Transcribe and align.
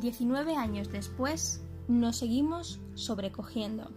19 0.00 0.56
años 0.56 0.90
después, 0.92 1.62
nos 1.88 2.16
seguimos 2.16 2.80
sobrecogiendo. 2.94 3.90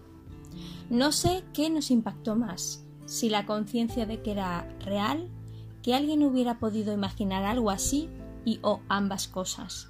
No 0.89 1.12
sé 1.12 1.43
qué 1.53 1.69
nos 1.69 1.91
impactó 1.91 2.35
más, 2.35 2.83
si 3.05 3.29
la 3.29 3.46
conciencia 3.46 4.05
de 4.05 4.21
que 4.21 4.31
era 4.31 4.67
real, 4.79 5.29
que 5.83 5.94
alguien 5.94 6.23
hubiera 6.23 6.59
podido 6.59 6.94
imaginar 6.94 7.44
algo 7.44 7.69
así 7.69 8.09
y 8.45 8.59
o 8.63 8.81
ambas 8.90 9.27
cosas. 9.27 9.90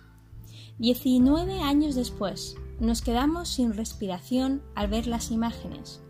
19 0.80 1.62
años 1.62 1.96
después, 1.96 2.56
nos 2.80 3.02
quedamos 3.02 3.50
sin 3.50 3.74
respiración 3.74 4.62
al 4.76 4.88
ver 4.88 5.08
las 5.08 5.32
imágenes, 5.32 6.02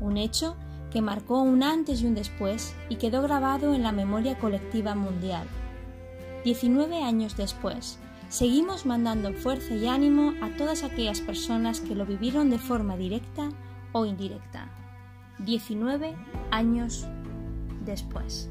un 0.00 0.16
hecho 0.16 0.56
que 0.90 1.02
marcó 1.02 1.42
un 1.42 1.62
antes 1.62 2.02
y 2.02 2.06
un 2.06 2.14
después 2.14 2.74
y 2.88 2.96
quedó 2.96 3.22
grabado 3.22 3.74
en 3.74 3.82
la 3.82 3.92
memoria 3.92 4.38
colectiva 4.38 4.94
mundial. 4.94 5.46
19 6.44 7.02
años 7.02 7.36
después, 7.36 7.98
seguimos 8.30 8.86
mandando 8.86 9.32
fuerza 9.34 9.74
y 9.74 9.88
ánimo 9.88 10.34
a 10.40 10.56
todas 10.56 10.84
aquellas 10.84 11.20
personas 11.20 11.80
que 11.80 11.96
lo 11.96 12.06
vivieron 12.06 12.48
de 12.48 12.58
forma 12.58 12.96
directa 12.96 13.50
o 13.92 14.06
indirecta. 14.06 14.70
19 15.40 16.14
años 16.52 17.06
después. 17.84 18.48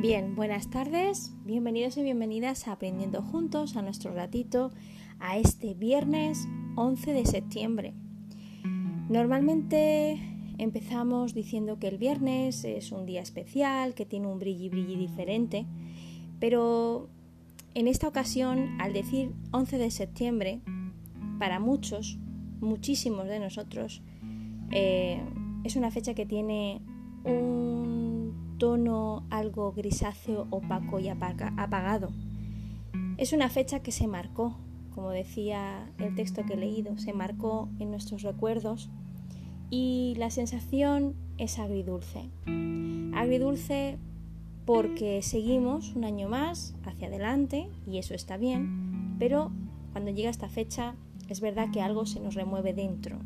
Bien, 0.00 0.34
buenas 0.34 0.70
tardes, 0.70 1.34
bienvenidos 1.44 1.98
y 1.98 2.02
bienvenidas 2.02 2.68
a 2.68 2.72
Aprendiendo 2.72 3.20
Juntos 3.20 3.76
a 3.76 3.82
nuestro 3.82 4.14
ratito 4.14 4.70
a 5.18 5.36
este 5.36 5.74
viernes 5.74 6.48
11 6.76 7.12
de 7.12 7.26
septiembre. 7.26 7.94
Normalmente 9.08 10.20
empezamos 10.58 11.32
diciendo 11.32 11.78
que 11.78 11.88
el 11.88 11.96
viernes 11.96 12.64
es 12.64 12.92
un 12.92 13.06
día 13.06 13.22
especial, 13.22 13.94
que 13.94 14.04
tiene 14.04 14.26
un 14.26 14.38
brilli 14.38 14.68
brilli 14.68 14.96
diferente, 14.96 15.64
pero 16.38 17.08
en 17.74 17.88
esta 17.88 18.06
ocasión, 18.06 18.78
al 18.80 18.92
decir 18.92 19.32
11 19.52 19.78
de 19.78 19.90
septiembre, 19.90 20.60
para 21.38 21.58
muchos, 21.58 22.18
muchísimos 22.60 23.26
de 23.28 23.40
nosotros, 23.40 24.02
eh, 24.72 25.22
es 25.64 25.76
una 25.76 25.90
fecha 25.90 26.12
que 26.12 26.26
tiene 26.26 26.82
un 27.24 28.56
tono 28.58 29.24
algo 29.30 29.72
grisáceo, 29.72 30.48
opaco 30.50 31.00
y 31.00 31.08
apagado. 31.08 32.10
Es 33.16 33.32
una 33.32 33.48
fecha 33.48 33.80
que 33.80 33.92
se 33.92 34.06
marcó 34.06 34.58
como 34.98 35.10
decía 35.10 35.88
el 35.98 36.16
texto 36.16 36.44
que 36.44 36.54
he 36.54 36.56
leído, 36.56 36.98
se 36.98 37.12
marcó 37.12 37.68
en 37.78 37.92
nuestros 37.92 38.22
recuerdos 38.22 38.90
y 39.70 40.16
la 40.18 40.28
sensación 40.28 41.14
es 41.36 41.60
agridulce. 41.60 42.28
Agridulce 43.14 43.96
porque 44.64 45.22
seguimos 45.22 45.94
un 45.94 46.02
año 46.02 46.28
más 46.28 46.74
hacia 46.82 47.06
adelante 47.06 47.68
y 47.86 47.98
eso 47.98 48.12
está 48.12 48.38
bien, 48.38 49.14
pero 49.20 49.52
cuando 49.92 50.10
llega 50.10 50.30
esta 50.30 50.48
fecha 50.48 50.96
es 51.28 51.40
verdad 51.40 51.70
que 51.70 51.80
algo 51.80 52.04
se 52.04 52.18
nos 52.18 52.34
remueve 52.34 52.74
dentro. 52.74 53.20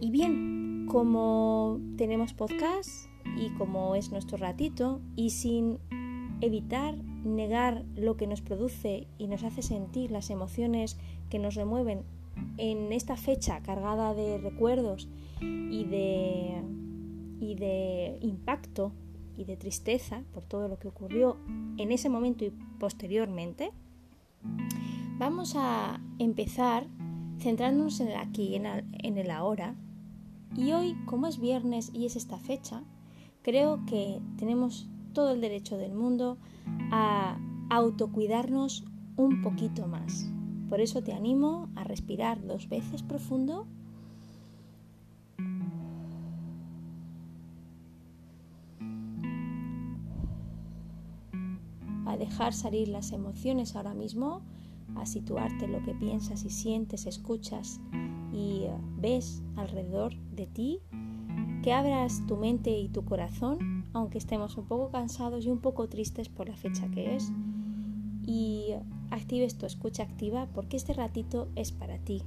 Y 0.00 0.10
bien, 0.10 0.86
como 0.90 1.78
tenemos 1.96 2.32
podcast 2.32 3.06
y 3.36 3.50
como 3.50 3.94
es 3.94 4.10
nuestro 4.10 4.38
ratito 4.38 5.00
y 5.14 5.30
sin 5.30 5.78
evitar 6.40 6.96
negar 7.24 7.84
lo 7.96 8.16
que 8.16 8.26
nos 8.26 8.40
produce 8.40 9.06
y 9.18 9.26
nos 9.26 9.44
hace 9.44 9.62
sentir 9.62 10.10
las 10.10 10.30
emociones 10.30 10.96
que 11.30 11.38
nos 11.38 11.54
remueven 11.54 12.02
en 12.56 12.92
esta 12.92 13.16
fecha 13.16 13.60
cargada 13.60 14.14
de 14.14 14.38
recuerdos 14.38 15.08
y 15.40 15.84
de, 15.84 16.62
y 17.40 17.54
de 17.54 18.18
impacto 18.20 18.92
y 19.36 19.44
de 19.44 19.56
tristeza 19.56 20.22
por 20.32 20.44
todo 20.44 20.68
lo 20.68 20.78
que 20.78 20.88
ocurrió 20.88 21.36
en 21.76 21.92
ese 21.92 22.08
momento 22.08 22.44
y 22.44 22.52
posteriormente, 22.78 23.70
vamos 25.18 25.54
a 25.56 26.00
empezar 26.18 26.86
centrándonos 27.38 28.00
en 28.00 28.08
el 28.08 28.16
aquí, 28.16 28.56
en 28.56 28.66
en 28.66 29.18
el 29.18 29.30
ahora. 29.30 29.74
Y 30.56 30.72
hoy, 30.72 30.96
como 31.06 31.26
es 31.26 31.38
viernes 31.38 31.90
y 31.94 32.06
es 32.06 32.16
esta 32.16 32.38
fecha, 32.38 32.82
creo 33.42 33.84
que 33.86 34.20
tenemos 34.38 34.88
todo 35.18 35.32
el 35.32 35.40
derecho 35.40 35.76
del 35.76 35.94
mundo 35.94 36.38
a 36.92 37.40
autocuidarnos 37.70 38.84
un 39.16 39.42
poquito 39.42 39.88
más. 39.88 40.30
Por 40.68 40.80
eso 40.80 41.02
te 41.02 41.12
animo 41.12 41.68
a 41.74 41.82
respirar 41.82 42.40
dos 42.46 42.68
veces 42.68 43.02
profundo. 43.02 43.66
A 52.06 52.16
dejar 52.16 52.52
salir 52.52 52.86
las 52.86 53.10
emociones 53.10 53.74
ahora 53.74 53.94
mismo, 53.94 54.42
a 54.94 55.04
situarte 55.04 55.66
lo 55.66 55.82
que 55.82 55.94
piensas 55.94 56.44
y 56.44 56.50
sientes, 56.50 57.06
escuchas 57.06 57.80
y 58.32 58.66
eh, 58.66 58.74
ves 59.00 59.42
alrededor 59.56 60.14
de 60.30 60.46
ti, 60.46 60.78
que 61.64 61.72
abras 61.72 62.24
tu 62.28 62.36
mente 62.36 62.70
y 62.70 62.88
tu 62.88 63.04
corazón 63.04 63.77
aunque 63.98 64.18
estemos 64.18 64.56
un 64.56 64.64
poco 64.64 64.90
cansados 64.90 65.44
y 65.44 65.50
un 65.50 65.58
poco 65.58 65.88
tristes 65.88 66.28
por 66.28 66.48
la 66.48 66.56
fecha 66.56 66.88
que 66.88 67.16
es. 67.16 67.32
Y 68.24 68.74
actives 69.10 69.56
tu 69.56 69.66
escucha 69.66 70.02
activa 70.02 70.48
porque 70.54 70.76
este 70.76 70.92
ratito 70.92 71.48
es 71.56 71.72
para 71.72 71.98
ti. 71.98 72.22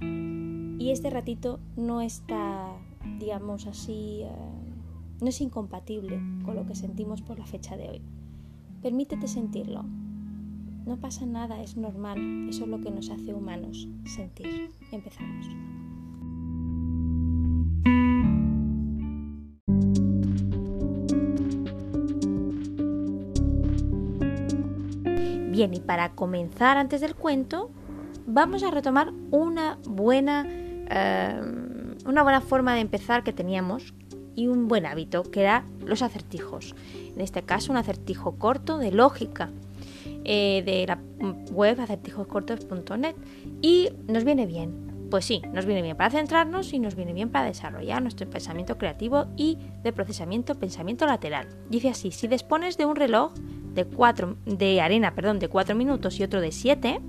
Y 0.00 0.90
este 0.90 1.10
ratito 1.10 1.58
no 1.76 2.00
está, 2.00 2.76
digamos 3.18 3.66
así, 3.66 4.20
eh, 4.22 4.30
no 5.20 5.28
es 5.28 5.40
incompatible 5.40 6.20
con 6.44 6.54
lo 6.54 6.66
que 6.66 6.74
sentimos 6.74 7.22
por 7.22 7.38
la 7.38 7.46
fecha 7.46 7.76
de 7.76 7.88
hoy. 7.88 8.02
Permítete 8.82 9.26
sentirlo. 9.26 9.84
No 10.84 10.98
pasa 10.98 11.26
nada, 11.26 11.62
es 11.62 11.76
normal. 11.76 12.48
Eso 12.48 12.64
es 12.64 12.70
lo 12.70 12.80
que 12.80 12.90
nos 12.90 13.10
hace 13.10 13.34
humanos, 13.34 13.88
sentir. 14.04 14.70
Empezamos. 14.92 15.46
Bien, 25.56 25.72
y 25.72 25.80
para 25.80 26.10
comenzar 26.10 26.76
antes 26.76 27.00
del 27.00 27.14
cuento, 27.14 27.70
vamos 28.26 28.62
a 28.62 28.70
retomar 28.70 29.14
una 29.30 29.78
buena, 29.88 30.44
eh, 30.46 31.40
una 32.04 32.22
buena 32.22 32.42
forma 32.42 32.74
de 32.74 32.80
empezar 32.80 33.24
que 33.24 33.32
teníamos 33.32 33.94
y 34.34 34.48
un 34.48 34.68
buen 34.68 34.84
hábito, 34.84 35.22
que 35.22 35.40
era 35.40 35.64
los 35.82 36.02
acertijos. 36.02 36.74
En 36.94 37.22
este 37.22 37.40
caso, 37.40 37.72
un 37.72 37.78
acertijo 37.78 38.36
corto 38.36 38.76
de 38.76 38.92
lógica 38.92 39.48
eh, 40.24 40.62
de 40.66 40.86
la 40.86 40.98
web 41.52 41.80
acertijoscortos.net 41.80 43.16
y 43.62 43.88
nos 44.08 44.24
viene 44.24 44.44
bien. 44.44 45.08
Pues 45.10 45.24
sí, 45.24 45.40
nos 45.54 45.64
viene 45.64 45.80
bien 45.80 45.96
para 45.96 46.10
centrarnos 46.10 46.74
y 46.74 46.80
nos 46.80 46.96
viene 46.96 47.14
bien 47.14 47.30
para 47.30 47.46
desarrollar 47.46 48.02
nuestro 48.02 48.28
pensamiento 48.28 48.76
creativo 48.76 49.28
y 49.38 49.56
de 49.82 49.94
procesamiento 49.94 50.56
pensamiento 50.56 51.06
lateral. 51.06 51.48
Dice 51.70 51.88
así, 51.88 52.10
si 52.10 52.28
dispones 52.28 52.76
de 52.76 52.84
un 52.84 52.96
reloj 52.96 53.32
de, 53.76 53.84
cuatro, 53.84 54.36
de 54.46 54.80
arena 54.80 55.14
perdón, 55.14 55.38
de 55.38 55.48
4 55.48 55.76
minutos 55.76 56.18
y 56.18 56.24
otro 56.24 56.40
de 56.40 56.50
7, 56.50 57.00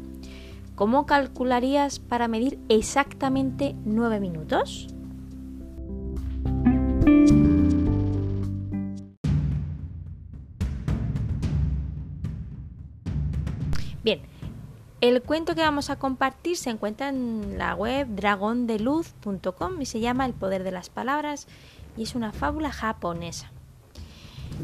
¿cómo 0.76 1.08
calcularías 1.08 1.98
para 1.98 2.28
medir 2.28 2.60
exactamente 2.70 3.76
9 3.86 4.20
minutos? 4.20 4.88
Bien, 14.04 14.22
el 15.02 15.22
cuento 15.22 15.56
que 15.56 15.62
vamos 15.62 15.90
a 15.90 15.98
compartir 15.98 16.58
se 16.58 16.70
encuentra 16.70 17.10
en 17.10 17.58
la 17.58 17.76
web 17.76 18.08
dragondeluz.com 18.08 19.82
y 19.82 19.86
se 19.86 20.00
llama 20.00 20.26
El 20.26 20.34
poder 20.34 20.64
de 20.64 20.72
las 20.72 20.90
palabras 20.90 21.48
y 21.98 22.04
es 22.04 22.14
una 22.14 22.32
fábula 22.32 22.72
japonesa. 22.72 23.52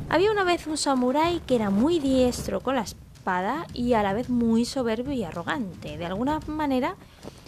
Había 0.10 0.32
una 0.32 0.44
vez 0.44 0.68
un 0.68 0.78
samurái 0.78 1.42
que 1.46 1.56
era 1.56 1.70
muy 1.70 2.00
diestro 2.00 2.62
con 2.62 2.76
la 2.76 2.82
espada 2.82 3.66
y 3.74 3.94
a 3.94 4.04
la 4.04 4.14
vez 4.14 4.30
muy 4.30 4.66
soberbio 4.66 5.14
y 5.14 5.24
arrogante. 5.24 5.98
De 5.98 6.06
alguna 6.06 6.40
manera, 6.48 6.96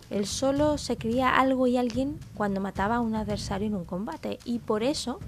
él 0.09 0.25
solo 0.25 0.77
se 0.77 0.97
creía 0.97 1.37
algo 1.37 1.67
y 1.67 1.77
alguien 1.77 2.19
cuando 2.35 2.61
mataba 2.61 2.97
a 2.97 3.01
un 3.01 3.15
adversario 3.15 3.67
en 3.67 3.75
un 3.75 3.85
combate 3.85 4.39
y 4.45 4.59
por 4.59 4.83
eso 4.83 5.19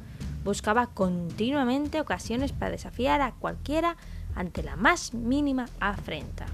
buscaba 0.43 0.87
continuamente 0.87 1.99
ocasiones 1.99 2.53
para 2.53 2.71
desafiar 2.71 3.21
a 3.21 3.33
cualquiera 3.33 3.97
ante 4.35 4.63
la 4.63 4.75
más 4.75 5.13
mínima 5.13 5.65
afrenta. 5.79 6.45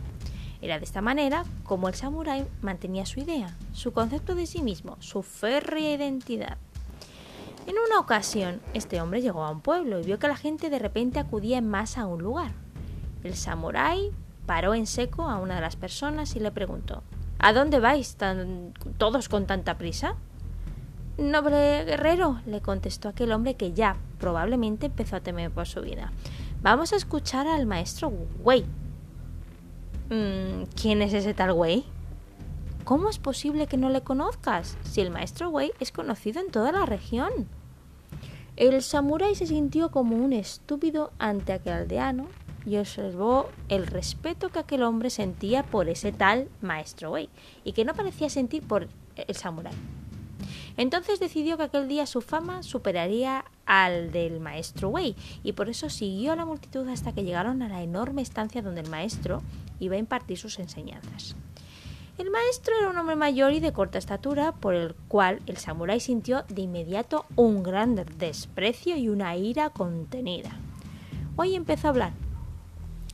Era 0.62 0.80
de 0.80 0.86
esta 0.86 1.02
manera 1.02 1.44
como 1.64 1.90
el 1.90 1.94
samurái 1.94 2.46
mantenía 2.62 3.06
su 3.06 3.20
idea, 3.20 3.56
su 3.74 3.92
concepto 3.92 4.34
de 4.34 4.48
sí 4.48 4.62
mismo, 4.62 4.96
su 5.00 5.22
férrea 5.22 5.94
identidad. 5.94 6.58
En 7.66 7.76
una 7.88 8.00
ocasión, 8.00 8.62
este 8.74 9.00
hombre 9.00 9.22
llegó 9.22 9.44
a 9.44 9.50
un 9.52 9.62
pueblo 9.62 10.00
y 10.00 10.04
vio 10.04 10.20
que 10.20 10.28
la 10.28 10.36
gente 10.36 10.70
de 10.70 10.80
repente 10.80 11.20
acudía 11.20 11.58
en 11.58 11.70
masa 11.70 12.02
a 12.02 12.08
un 12.08 12.22
lugar. 12.22 12.52
El 13.24 13.36
samurái 13.36 14.12
paró 14.46 14.74
en 14.74 14.86
seco 14.86 15.30
a 15.30 15.38
una 15.38 15.56
de 15.56 15.62
las 15.62 15.78
personas 15.78 16.36
y 16.36 16.42
le 16.42 16.52
preguntó 16.52 17.04
¿A 17.40 17.54
dónde 17.54 17.80
vais 17.80 18.16
tan, 18.16 18.74
todos 18.98 19.30
con 19.30 19.46
tanta 19.48 19.78
prisa? 19.78 20.16
Noble 21.18 21.86
guerrero, 21.86 22.42
le 22.46 22.62
contestó 22.62 23.10
aquel 23.10 23.32
hombre 23.32 23.56
que 23.56 23.72
ya 23.72 23.96
probablemente 24.20 24.88
empezó 24.88 25.16
a 25.16 25.22
temer 25.22 25.52
por 25.52 25.68
su 25.68 25.82
vida. 25.82 26.12
Vamos 26.62 26.92
a 26.92 26.96
escuchar 26.96 27.48
al 27.48 27.66
maestro 27.66 28.12
Wei. 28.44 28.66
Mm, 30.10 30.64
¿Quién 30.80 31.02
es 31.02 31.14
ese 31.14 31.34
tal 31.34 31.52
Wei? 31.52 31.86
¿Cómo 32.84 33.10
es 33.10 33.18
posible 33.18 33.68
que 33.68 33.78
no 33.78 33.90
le 33.90 34.02
conozcas 34.02 34.78
si 34.84 35.00
el 35.00 35.10
maestro 35.10 35.50
Wei 35.50 35.72
es 35.80 35.94
conocido 35.94 36.42
en 36.42 36.52
toda 36.52 36.74
la 36.74 36.86
región? 36.86 37.32
El 38.58 38.82
samurái 38.82 39.36
se 39.36 39.48
sintió 39.48 39.90
como 39.90 40.18
un 40.18 40.34
estúpido 40.34 41.12
ante 41.18 41.54
aquel 41.54 41.74
aldeano 41.74 42.28
y 42.66 42.76
observó 42.76 43.50
el 43.70 43.88
respeto 43.88 44.50
que 44.50 44.60
aquel 44.60 44.84
hombre 44.84 45.10
sentía 45.10 45.64
por 45.64 45.88
ese 45.88 46.12
tal 46.12 46.50
maestro 46.62 47.12
Wei 47.12 47.30
y 47.64 47.72
que 47.72 47.86
no 47.86 47.94
parecía 47.94 48.30
sentir 48.30 48.64
por 48.64 48.90
el 49.16 49.36
samurái. 49.36 49.74
Entonces 50.76 51.22
decidió 51.22 51.56
que 51.56 51.64
aquel 51.64 51.88
día 51.88 52.06
su 52.06 52.20
fama 52.20 52.64
superaría 52.64 53.46
al 53.66 54.12
del 54.12 54.42
maestro 54.42 54.90
Wei 54.90 55.16
y 55.42 55.54
por 55.54 55.70
eso 55.70 55.90
siguió 55.90 56.34
a 56.34 56.36
la 56.36 56.44
multitud 56.44 56.86
hasta 56.90 57.14
que 57.14 57.24
llegaron 57.24 57.62
a 57.62 57.70
la 57.70 57.82
enorme 57.82 58.22
estancia 58.22 58.62
donde 58.62 58.82
el 58.82 58.90
maestro 58.90 59.42
iba 59.80 59.96
a 59.96 60.00
impartir 60.00 60.38
sus 60.38 60.60
enseñanzas. 60.60 61.38
El 62.18 62.30
maestro 62.30 62.76
era 62.78 62.90
un 62.90 62.98
hombre 62.98 63.16
mayor 63.16 63.54
y 63.54 63.60
de 63.60 63.74
corta 63.74 63.98
estatura, 63.98 64.52
por 64.52 64.76
el 64.76 64.94
cual 65.08 65.42
el 65.48 65.58
samurái 65.58 66.00
sintió 66.00 66.44
de 66.48 66.62
inmediato 66.62 67.26
un 67.36 67.64
gran 67.64 67.96
desprecio 67.96 68.96
y 68.96 69.10
una 69.10 69.36
ira 69.36 69.72
contenida. 69.72 70.52
Hoy 71.36 71.56
empezó 71.56 71.88
a 71.88 71.90
hablar. 71.90 72.14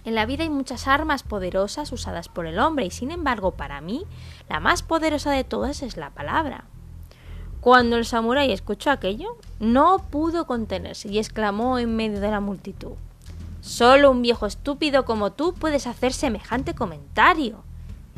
En 0.04 0.16
la 0.16 0.25
vida 0.25 0.44
hay 0.44 0.50
muchas 0.50 0.88
armas 0.88 1.24
poderosas 1.24 1.92
usadas 1.94 2.28
por 2.28 2.46
el 2.46 2.60
hombre 2.60 2.86
y 2.86 2.92
sin 2.92 3.12
embargo 3.12 3.51
para 3.51 3.80
mí 3.80 4.06
la 4.50 4.60
más 4.60 4.84
poderosa 4.84 5.31
de 5.31 5.45
todas 5.45 5.81
es 5.81 5.95
la 5.95 6.10
palabra. 6.10 6.66
Cuando 7.62 7.95
el 7.95 8.06
samurái 8.06 8.52
escuchó 8.52 8.92
aquello, 8.92 9.38
no 9.60 10.07
pudo 10.10 10.45
contenerse 10.45 11.10
y 11.10 11.19
exclamó 11.19 11.80
en 11.80 11.95
medio 11.95 12.19
de 12.19 12.31
la 12.31 12.40
multitud 12.40 12.95
Solo 13.62 14.12
un 14.12 14.22
viejo 14.22 14.45
estúpido 14.45 15.04
como 15.04 15.31
tú 15.31 15.54
puedes 15.54 15.86
hacer 15.86 16.13
semejante 16.13 16.74
comentario. 16.74 17.63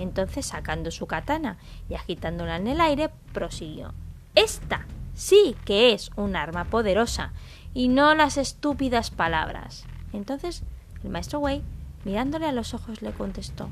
Entonces, 0.01 0.47
sacando 0.47 0.91
su 0.91 1.05
katana 1.05 1.57
y 1.89 1.95
agitándola 1.95 2.57
en 2.57 2.67
el 2.67 2.81
aire, 2.81 3.09
prosiguió 3.33 3.93
Esta 4.35 4.85
sí 5.13 5.55
que 5.65 5.93
es 5.93 6.09
un 6.15 6.35
arma 6.35 6.65
poderosa, 6.65 7.33
y 7.73 7.87
no 7.87 8.15
las 8.15 8.37
estúpidas 8.37 9.11
palabras. 9.11 9.85
Entonces, 10.13 10.63
el 11.03 11.09
maestro 11.09 11.39
Wei, 11.39 11.61
mirándole 12.03 12.47
a 12.47 12.51
los 12.51 12.73
ojos, 12.73 13.01
le 13.01 13.11
contestó 13.11 13.69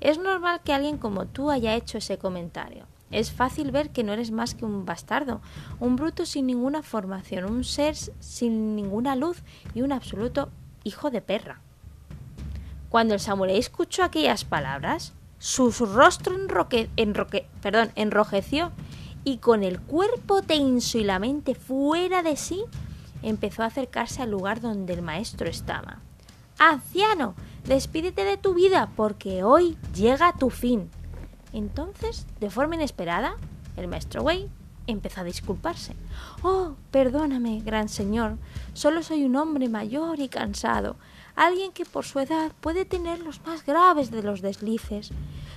Es 0.00 0.18
normal 0.18 0.60
que 0.64 0.72
alguien 0.72 0.98
como 0.98 1.26
tú 1.26 1.50
haya 1.50 1.74
hecho 1.74 1.98
ese 1.98 2.18
comentario. 2.18 2.86
Es 3.10 3.32
fácil 3.32 3.70
ver 3.70 3.90
que 3.90 4.04
no 4.04 4.12
eres 4.12 4.30
más 4.30 4.54
que 4.54 4.64
un 4.64 4.84
bastardo, 4.84 5.40
un 5.80 5.96
bruto 5.96 6.26
sin 6.26 6.46
ninguna 6.46 6.82
formación, 6.82 7.44
un 7.44 7.64
ser 7.64 7.96
sin 7.96 8.76
ninguna 8.76 9.16
luz 9.16 9.42
y 9.74 9.80
un 9.82 9.92
absoluto 9.92 10.50
hijo 10.84 11.10
de 11.10 11.22
perra. 11.22 11.60
Cuando 12.90 13.14
el 13.14 13.20
samurái 13.20 13.58
escuchó 13.58 14.02
aquellas 14.02 14.44
palabras, 14.44 15.14
su 15.38 15.70
rostro 15.86 16.34
perdón, 17.62 17.92
enrojeció 17.94 18.72
y 19.24 19.38
con 19.38 19.62
el 19.62 19.80
cuerpo 19.80 20.42
tenso 20.42 20.98
y 20.98 21.04
la 21.04 21.18
mente 21.18 21.54
fuera 21.54 22.22
de 22.22 22.36
sí, 22.36 22.64
empezó 23.22 23.62
a 23.62 23.66
acercarse 23.66 24.22
al 24.22 24.30
lugar 24.30 24.60
donde 24.60 24.94
el 24.94 25.02
maestro 25.02 25.48
estaba. 25.48 25.98
Anciano, 26.58 27.34
despídete 27.66 28.24
de 28.24 28.36
tu 28.36 28.54
vida 28.54 28.90
porque 28.96 29.44
hoy 29.44 29.76
llega 29.94 30.32
tu 30.32 30.50
fin. 30.50 30.90
Entonces, 31.52 32.26
de 32.40 32.50
forma 32.50 32.74
inesperada, 32.74 33.36
el 33.76 33.88
maestro 33.88 34.22
Wei 34.22 34.48
empezó 34.86 35.20
a 35.20 35.24
disculparse. 35.24 35.94
Oh, 36.42 36.74
perdóname, 36.90 37.60
gran 37.60 37.88
señor, 37.88 38.38
solo 38.72 39.02
soy 39.02 39.24
un 39.24 39.36
hombre 39.36 39.68
mayor 39.68 40.18
y 40.20 40.28
cansado, 40.28 40.96
alguien 41.46 41.72
que 41.72 41.84
por 41.84 42.04
su 42.04 42.20
edad 42.20 42.52
puede 42.60 42.84
tener 42.84 43.20
los 43.20 43.44
más 43.46 43.64
graves 43.64 44.10
de 44.10 44.22
los 44.22 44.42
deslices. 44.42 45.10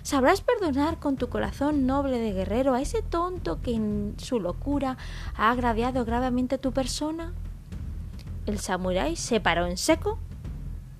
¿Sabrás 0.04 0.42
perdonar 0.42 1.00
con 1.00 1.18
tu 1.18 1.30
corazón 1.30 1.86
noble 1.86 2.18
de 2.20 2.34
guerrero 2.34 2.74
a 2.74 2.82
ese 2.82 3.02
tonto 3.02 3.62
que 3.62 3.74
en 3.74 4.16
su 4.18 4.40
locura 4.40 4.98
ha 5.36 5.52
agraviado 5.52 6.06
gravemente 6.06 6.58
tu 6.58 6.72
persona? 6.72 7.34
El 8.46 8.60
samurái 8.60 9.16
se 9.16 9.40
paró 9.40 9.66
en 9.68 9.78
seco 9.78 10.18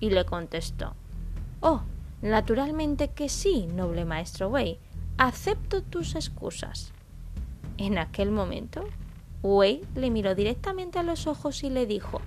y 0.00 0.10
le 0.10 0.24
contestó 0.24 0.94
Oh, 1.60 1.82
Naturalmente 2.22 3.08
que 3.08 3.28
sí, 3.28 3.66
noble 3.66 4.04
maestro 4.04 4.48
Wei. 4.48 4.78
Acepto 5.18 5.82
tus 5.82 6.14
excusas. 6.14 6.92
En 7.78 7.98
aquel 7.98 8.30
momento, 8.30 8.84
Wei 9.42 9.84
le 9.96 10.08
miró 10.10 10.36
directamente 10.36 11.00
a 11.00 11.02
los 11.02 11.26
ojos 11.26 11.64
y 11.64 11.70
le 11.70 11.84
dijo 11.84 12.20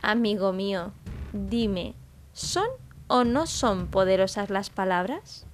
Amigo 0.00 0.52
mío, 0.52 0.92
dime, 1.32 1.94
¿son 2.32 2.66
o 3.08 3.24
no 3.24 3.46
son 3.46 3.86
poderosas 3.86 4.50
las 4.50 4.70
palabras? 4.70 5.46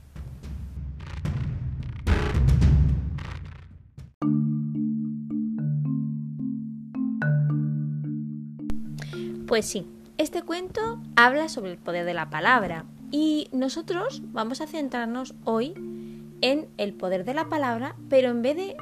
Pues 9.47 9.65
sí, 9.67 9.87
este 10.19 10.43
cuento 10.43 11.01
habla 11.15 11.49
sobre 11.49 11.73
el 11.73 11.79
poder 11.79 12.05
de 12.05 12.15
la 12.15 12.31
palabra, 12.31 12.85
y 13.11 13.49
nosotros 13.53 14.23
vamos 14.33 14.61
a 14.61 14.67
centrarnos 14.67 15.35
hoy 15.45 15.75
en 16.41 16.69
el 16.77 16.93
poder 16.93 17.25
de 17.25 17.35
la 17.35 17.49
palabra, 17.49 17.97
pero 18.09 18.31
en 18.31 18.43
vez 18.43 18.57
de, 18.57 18.77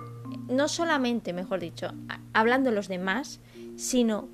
no 0.49 0.69
solamente, 0.69 1.33
mejor 1.33 1.61
dicho, 1.61 1.93
hablando 2.33 2.71
los 2.71 2.89
demás, 2.89 3.41
sino 3.77 4.29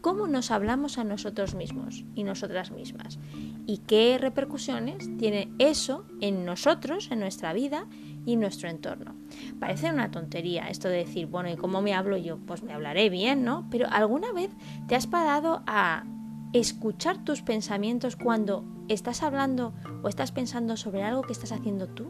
cómo 0.00 0.26
nos 0.26 0.50
hablamos 0.50 0.98
a 0.98 1.04
nosotros 1.04 1.54
mismos 1.54 2.04
y 2.14 2.24
nosotras 2.24 2.70
mismas 2.70 3.18
y 3.66 3.78
qué 3.78 4.18
repercusiones 4.18 5.08
tiene 5.18 5.50
eso 5.58 6.04
en 6.20 6.44
nosotros, 6.44 7.10
en 7.10 7.20
nuestra 7.20 7.52
vida 7.52 7.86
y 8.24 8.36
nuestro 8.36 8.68
entorno. 8.68 9.14
Parece 9.58 9.90
una 9.90 10.10
tontería 10.10 10.68
esto 10.68 10.88
de 10.88 10.98
decir, 10.98 11.26
bueno, 11.26 11.50
¿y 11.50 11.56
cómo 11.56 11.82
me 11.82 11.94
hablo 11.94 12.16
yo? 12.16 12.38
Pues 12.38 12.62
me 12.62 12.72
hablaré 12.72 13.10
bien, 13.10 13.44
¿no? 13.44 13.66
Pero 13.70 13.88
¿alguna 13.90 14.32
vez 14.32 14.50
te 14.86 14.94
has 14.94 15.06
parado 15.06 15.62
a 15.66 16.04
escuchar 16.52 17.24
tus 17.24 17.42
pensamientos 17.42 18.16
cuando 18.16 18.64
estás 18.88 19.22
hablando 19.22 19.74
o 20.02 20.08
estás 20.08 20.32
pensando 20.32 20.76
sobre 20.76 21.02
algo 21.02 21.22
que 21.22 21.32
estás 21.32 21.52
haciendo 21.52 21.88
tú. 21.88 22.06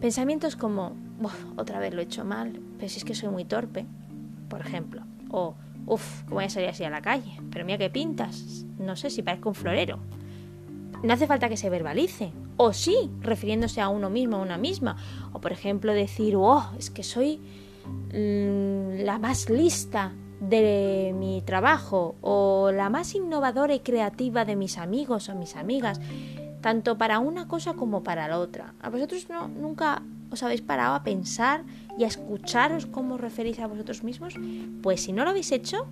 Pensamientos 0.00 0.56
como, 0.56 0.96
otra 1.56 1.78
vez 1.78 1.94
lo 1.94 2.00
he 2.00 2.04
hecho 2.04 2.24
mal, 2.24 2.60
pero 2.78 2.88
si 2.88 2.98
es 2.98 3.04
que 3.04 3.14
soy 3.14 3.28
muy 3.28 3.44
torpe, 3.44 3.86
por 4.48 4.60
ejemplo. 4.60 5.02
O, 5.30 5.54
uff, 5.86 6.22
¿cómo 6.24 6.36
voy 6.36 6.44
a 6.44 6.50
salir 6.50 6.68
así 6.68 6.84
a 6.84 6.90
la 6.90 7.02
calle? 7.02 7.40
Pero 7.50 7.64
mira 7.64 7.78
qué 7.78 7.90
pintas. 7.90 8.64
No 8.78 8.96
sé 8.96 9.10
si 9.10 9.22
parezco 9.22 9.50
un 9.50 9.54
florero. 9.54 9.98
No 11.02 11.12
hace 11.14 11.26
falta 11.26 11.48
que 11.48 11.56
se 11.56 11.70
verbalice. 11.70 12.32
O 12.56 12.72
sí, 12.72 13.10
refiriéndose 13.20 13.80
a 13.80 13.88
uno 13.88 14.10
mismo, 14.10 14.36
a 14.36 14.40
una 14.40 14.58
misma. 14.58 14.96
O 15.32 15.40
por 15.40 15.52
ejemplo 15.52 15.92
decir, 15.92 16.36
oh, 16.36 16.64
es 16.78 16.90
que 16.90 17.02
soy 17.02 17.40
mm, 18.12 19.04
la 19.04 19.18
más 19.18 19.48
lista 19.48 20.12
de 20.40 21.14
mi 21.16 21.42
trabajo 21.42 22.16
o 22.22 22.70
la 22.72 22.88
más 22.88 23.14
innovadora 23.14 23.74
y 23.74 23.80
creativa 23.80 24.44
de 24.44 24.56
mis 24.56 24.78
amigos 24.78 25.28
o 25.28 25.34
mis 25.34 25.54
amigas, 25.56 26.00
tanto 26.60 26.96
para 26.98 27.18
una 27.18 27.46
cosa 27.46 27.74
como 27.74 28.02
para 28.02 28.28
la 28.28 28.38
otra. 28.38 28.74
¿A 28.80 28.90
vosotros 28.90 29.28
no, 29.28 29.48
nunca 29.48 30.02
os 30.30 30.42
habéis 30.42 30.62
parado 30.62 30.94
a 30.94 31.02
pensar 31.02 31.64
y 31.98 32.04
a 32.04 32.06
escucharos 32.06 32.86
cómo 32.86 33.18
referís 33.18 33.58
a 33.58 33.66
vosotros 33.66 34.02
mismos? 34.04 34.34
Pues 34.82 35.02
si 35.02 35.12
no 35.12 35.24
lo 35.24 35.30
habéis 35.30 35.52
hecho, 35.52 35.86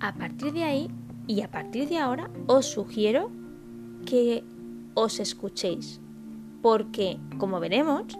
a 0.00 0.14
partir 0.14 0.52
de 0.52 0.64
ahí 0.64 0.90
y 1.26 1.42
a 1.42 1.50
partir 1.50 1.88
de 1.88 1.98
ahora 1.98 2.30
os 2.46 2.66
sugiero 2.66 3.30
que 4.06 4.44
os 4.94 5.18
escuchéis, 5.20 6.00
porque 6.62 7.18
como 7.38 7.60
veremos, 7.60 8.18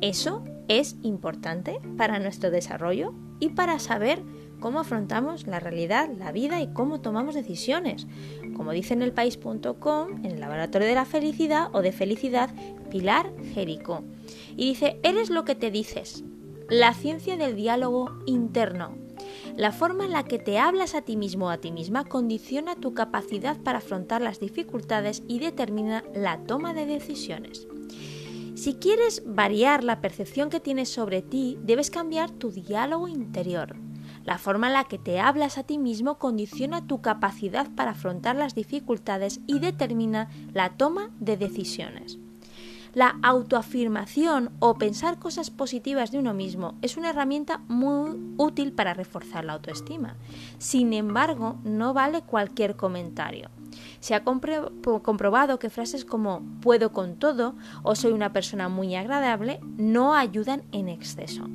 eso 0.00 0.42
es 0.68 0.96
importante 1.02 1.80
para 1.96 2.18
nuestro 2.18 2.50
desarrollo 2.50 3.12
y 3.40 3.50
para 3.50 3.78
saber 3.78 4.22
cómo 4.66 4.80
afrontamos 4.80 5.46
la 5.46 5.60
realidad, 5.60 6.10
la 6.18 6.32
vida 6.32 6.60
y 6.60 6.66
cómo 6.66 7.00
tomamos 7.00 7.36
decisiones. 7.36 8.08
Como 8.56 8.72
dice 8.72 8.94
en 8.94 9.02
elpaís.com, 9.02 10.24
en 10.24 10.24
el 10.24 10.40
Laboratorio 10.40 10.88
de 10.88 10.96
la 10.96 11.04
Felicidad 11.04 11.68
o 11.72 11.82
de 11.82 11.92
Felicidad, 11.92 12.50
Pilar 12.90 13.32
Jericó. 13.54 14.02
Y 14.56 14.70
dice, 14.70 14.98
eres 15.04 15.30
lo 15.30 15.44
que 15.44 15.54
te 15.54 15.70
dices. 15.70 16.24
La 16.68 16.94
ciencia 16.94 17.36
del 17.36 17.54
diálogo 17.54 18.10
interno. 18.26 18.96
La 19.56 19.70
forma 19.70 20.04
en 20.04 20.10
la 20.10 20.24
que 20.24 20.40
te 20.40 20.58
hablas 20.58 20.96
a 20.96 21.02
ti 21.02 21.16
mismo 21.16 21.46
o 21.46 21.50
a 21.50 21.58
ti 21.58 21.70
misma 21.70 22.04
condiciona 22.04 22.74
tu 22.74 22.92
capacidad 22.92 23.56
para 23.62 23.78
afrontar 23.78 24.20
las 24.20 24.40
dificultades 24.40 25.22
y 25.28 25.38
determina 25.38 26.02
la 26.12 26.38
toma 26.38 26.74
de 26.74 26.86
decisiones. 26.86 27.68
Si 28.56 28.74
quieres 28.74 29.22
variar 29.24 29.84
la 29.84 30.00
percepción 30.00 30.50
que 30.50 30.58
tienes 30.58 30.88
sobre 30.88 31.22
ti, 31.22 31.56
debes 31.62 31.88
cambiar 31.88 32.32
tu 32.32 32.50
diálogo 32.50 33.06
interior. 33.06 33.76
La 34.26 34.38
forma 34.38 34.66
en 34.66 34.72
la 34.72 34.84
que 34.84 34.98
te 34.98 35.20
hablas 35.20 35.56
a 35.56 35.62
ti 35.62 35.78
mismo 35.78 36.18
condiciona 36.18 36.84
tu 36.84 37.00
capacidad 37.00 37.68
para 37.76 37.92
afrontar 37.92 38.34
las 38.34 38.56
dificultades 38.56 39.40
y 39.46 39.60
determina 39.60 40.28
la 40.52 40.70
toma 40.70 41.10
de 41.20 41.36
decisiones. 41.36 42.18
La 42.92 43.14
autoafirmación 43.22 44.50
o 44.58 44.78
pensar 44.78 45.20
cosas 45.20 45.50
positivas 45.50 46.10
de 46.10 46.18
uno 46.18 46.34
mismo 46.34 46.74
es 46.82 46.96
una 46.96 47.10
herramienta 47.10 47.58
muy 47.68 48.18
útil 48.36 48.72
para 48.72 48.94
reforzar 48.94 49.44
la 49.44 49.52
autoestima. 49.52 50.16
Sin 50.58 50.92
embargo, 50.92 51.56
no 51.62 51.94
vale 51.94 52.22
cualquier 52.22 52.74
comentario. 52.74 53.50
Se 54.00 54.16
ha 54.16 54.24
comprobado 54.24 55.58
que 55.60 55.70
frases 55.70 56.04
como 56.04 56.42
puedo 56.62 56.90
con 56.90 57.16
todo 57.16 57.54
o 57.84 57.94
soy 57.94 58.10
una 58.10 58.32
persona 58.32 58.68
muy 58.68 58.96
agradable 58.96 59.60
no 59.76 60.14
ayudan 60.14 60.64
en 60.72 60.88
exceso. 60.88 61.46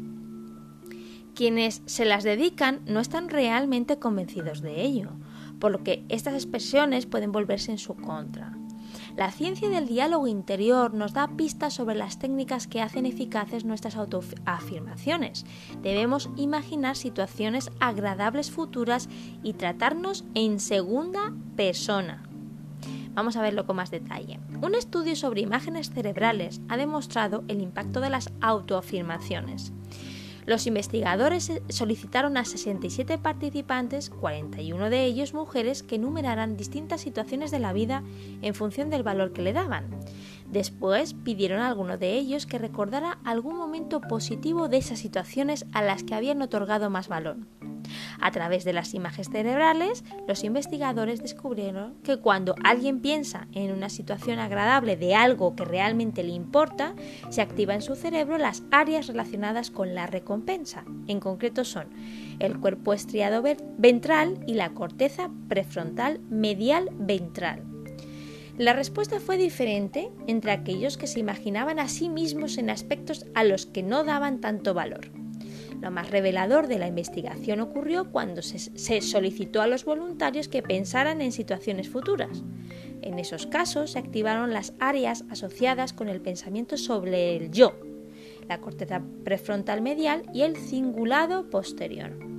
Quienes 1.42 1.82
se 1.88 2.06
las 2.06 2.24
dedican 2.24 2.82
no 2.86 3.00
están 3.00 3.28
realmente 3.28 3.98
convencidos 3.98 4.62
de 4.62 4.84
ello, 4.84 5.10
por 5.60 5.72
lo 5.72 5.84
que 5.84 6.06
estas 6.08 6.36
expresiones 6.36 7.08
pueden 7.08 7.32
volverse 7.32 7.72
en 7.72 7.80
su 7.80 7.96
contra. 7.96 8.56
La 9.18 9.32
ciencia 9.32 9.68
del 9.68 9.88
diálogo 9.88 10.28
interior 10.28 10.94
nos 10.94 11.14
da 11.14 11.36
pistas 11.38 11.74
sobre 11.74 11.96
las 11.96 12.20
técnicas 12.20 12.68
que 12.68 12.80
hacen 12.80 13.08
eficaces 13.08 13.66
nuestras 13.66 13.96
autoafirmaciones. 13.96 15.48
Debemos 15.82 16.30
imaginar 16.36 16.96
situaciones 16.96 17.72
agradables 17.80 18.52
futuras 18.52 19.10
y 19.42 19.54
tratarnos 19.54 20.26
en 20.36 20.60
segunda 20.60 21.34
persona. 21.56 22.22
Vamos 23.16 23.36
a 23.36 23.42
verlo 23.42 23.66
con 23.66 23.78
más 23.78 23.90
detalle. 23.90 24.40
Un 24.62 24.76
estudio 24.76 25.16
sobre 25.16 25.42
imágenes 25.42 25.90
cerebrales 25.90 26.62
ha 26.70 26.78
demostrado 26.78 27.44
el 27.48 27.62
impacto 27.62 28.00
de 28.00 28.12
las 28.12 28.30
autoafirmaciones. 28.42 29.74
Los 30.46 30.66
investigadores 30.66 31.52
solicitaron 31.70 32.36
a 32.38 32.46
67 32.46 33.18
participantes, 33.18 34.10
41 34.10 34.90
de 34.90 35.06
ellos 35.06 35.34
mujeres, 35.34 35.84
que 35.84 35.96
enumeraran 35.96 36.58
distintas 36.58 37.02
situaciones 37.02 37.52
de 37.52 37.60
la 37.60 37.74
vida 37.74 38.04
en 38.42 38.56
función 38.56 38.90
del 38.90 39.04
valor 39.04 39.34
que 39.34 39.44
le 39.44 39.54
daban. 39.54 39.86
Después 40.51 41.13
pidieron 41.13 41.62
a 41.62 41.67
alguno 41.67 41.98
de 41.98 42.13
ellos 42.13 42.46
que 42.46 42.58
recordara 42.58 43.20
algún 43.24 43.58
momento 43.58 44.01
positivo 44.01 44.67
de 44.67 44.77
esas 44.77 45.00
situaciones 45.00 45.65
a 45.72 45.81
las 45.81 46.03
que 46.03 46.13
habían 46.13 46.41
otorgado 46.41 46.89
más 46.89 47.08
valor. 47.08 47.38
A 48.20 48.31
través 48.31 48.63
de 48.63 48.74
las 48.74 48.93
imágenes 48.93 49.29
cerebrales, 49.29 50.03
los 50.27 50.43
investigadores 50.43 51.22
descubrieron 51.22 51.96
que 52.03 52.17
cuando 52.17 52.55
alguien 52.63 53.00
piensa 53.00 53.48
en 53.53 53.72
una 53.72 53.89
situación 53.89 54.39
agradable 54.39 54.98
de 54.98 55.15
algo 55.15 55.55
que 55.55 55.65
realmente 55.65 56.24
le 56.24 56.31
importa, 56.31 56.96
se 57.29 57.41
activa 57.41 57.74
en 57.74 57.81
su 57.81 57.96
cerebro 57.96 58.38
las 58.38 58.63
áreas 58.72 59.08
relacionadas 59.08 59.72
con 59.72 59.96
la 59.96 60.08
recompensa. 60.08 60.84
En 61.08 61.20
concreto 61.20 61.63
son 61.63 61.88
el 62.39 62.60
cuerpo 62.60 62.93
estriado 62.93 63.43
ventral 63.77 64.43
y 64.48 64.55
la 64.55 64.72
corteza 64.72 65.29
prefrontal 65.48 66.20
medial 66.29 66.89
ventral. 66.93 67.71
La 68.62 68.74
respuesta 68.74 69.20
fue 69.20 69.39
diferente 69.39 70.12
entre 70.27 70.51
aquellos 70.51 70.96
que 70.96 71.08
se 71.08 71.20
imaginaban 71.20 71.80
a 71.80 71.89
sí 71.89 72.10
mismos 72.10 72.60
en 72.60 72.70
aspectos 72.70 73.25
a 73.34 73.44
los 73.44 73.65
que 73.65 73.82
no 73.82 74.03
daban 74.03 74.39
tanto 74.39 74.75
valor. 74.75 75.10
Lo 75.82 75.89
más 75.89 76.12
revelador 76.12 76.68
de 76.68 76.77
la 76.77 76.86
investigación 76.86 77.60
ocurrió 77.60 78.12
cuando 78.12 78.44
se, 78.44 79.01
solicitó 79.01 79.63
a 79.63 79.68
los 79.68 79.84
voluntarios 79.84 80.48
que 80.48 80.62
pensaran 80.62 81.24
en 81.24 81.32
situaciones 81.32 81.89
futuras. 81.89 82.44
En 83.01 83.18
esos 83.18 83.48
casos 83.48 83.94
se 83.94 84.00
activaron 84.00 84.53
las 84.53 84.74
áreas 84.77 85.25
asociadas 85.32 85.91
con 85.91 86.08
el 86.08 86.22
pensamiento 86.22 86.77
sobre 86.77 87.36
el 87.36 87.50
yo, 87.50 87.80
la 88.48 88.62
corteza 88.62 89.01
prefrontal 89.24 89.82
medial 89.82 90.22
y 90.36 90.44
el 90.44 90.56
cingulado 90.56 91.50
posterior. 91.50 92.31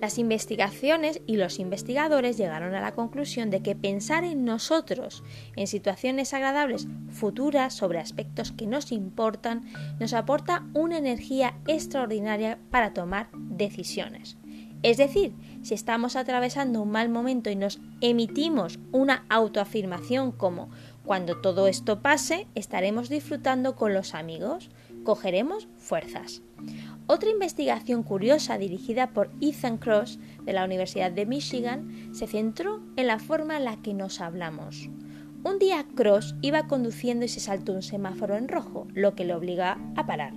Las 0.00 0.18
investigaciones 0.18 1.20
y 1.26 1.36
los 1.36 1.58
investigadores 1.58 2.36
llegaron 2.36 2.74
a 2.74 2.80
la 2.80 2.92
conclusión 2.92 3.50
de 3.50 3.62
que 3.62 3.74
pensar 3.74 4.22
en 4.22 4.44
nosotros, 4.44 5.24
en 5.56 5.66
situaciones 5.66 6.32
agradables 6.34 6.86
futuras 7.10 7.74
sobre 7.74 7.98
aspectos 7.98 8.52
que 8.52 8.68
nos 8.68 8.92
importan, 8.92 9.64
nos 9.98 10.12
aporta 10.12 10.66
una 10.72 10.98
energía 10.98 11.58
extraordinaria 11.66 12.58
para 12.70 12.94
tomar 12.94 13.28
decisiones. 13.32 14.36
Es 14.84 14.96
decir, 14.96 15.34
si 15.62 15.74
estamos 15.74 16.14
atravesando 16.14 16.80
un 16.80 16.92
mal 16.92 17.08
momento 17.08 17.50
y 17.50 17.56
nos 17.56 17.80
emitimos 18.00 18.78
una 18.92 19.24
autoafirmación 19.28 20.30
como 20.30 20.70
cuando 21.04 21.40
todo 21.40 21.66
esto 21.66 22.00
pase, 22.00 22.46
estaremos 22.54 23.08
disfrutando 23.08 23.74
con 23.74 23.94
los 23.94 24.14
amigos, 24.14 24.70
cogeremos 25.02 25.66
fuerzas. 25.88 26.42
Otra 27.06 27.30
investigación 27.30 28.02
curiosa 28.02 28.58
dirigida 28.58 29.10
por 29.10 29.30
Ethan 29.40 29.78
Cross 29.78 30.18
de 30.44 30.52
la 30.52 30.64
Universidad 30.64 31.10
de 31.10 31.24
Michigan 31.24 32.10
se 32.12 32.26
centró 32.26 32.82
en 32.96 33.06
la 33.06 33.18
forma 33.18 33.56
en 33.56 33.64
la 33.64 33.80
que 33.80 33.94
nos 33.94 34.20
hablamos. 34.20 34.90
Un 35.44 35.58
día 35.58 35.86
Cross 35.94 36.34
iba 36.42 36.66
conduciendo 36.66 37.24
y 37.24 37.28
se 37.28 37.40
saltó 37.40 37.72
un 37.72 37.82
semáforo 37.82 38.36
en 38.36 38.48
rojo, 38.48 38.86
lo 38.92 39.14
que 39.14 39.24
le 39.24 39.34
obliga 39.34 39.78
a 39.96 40.06
parar. 40.06 40.34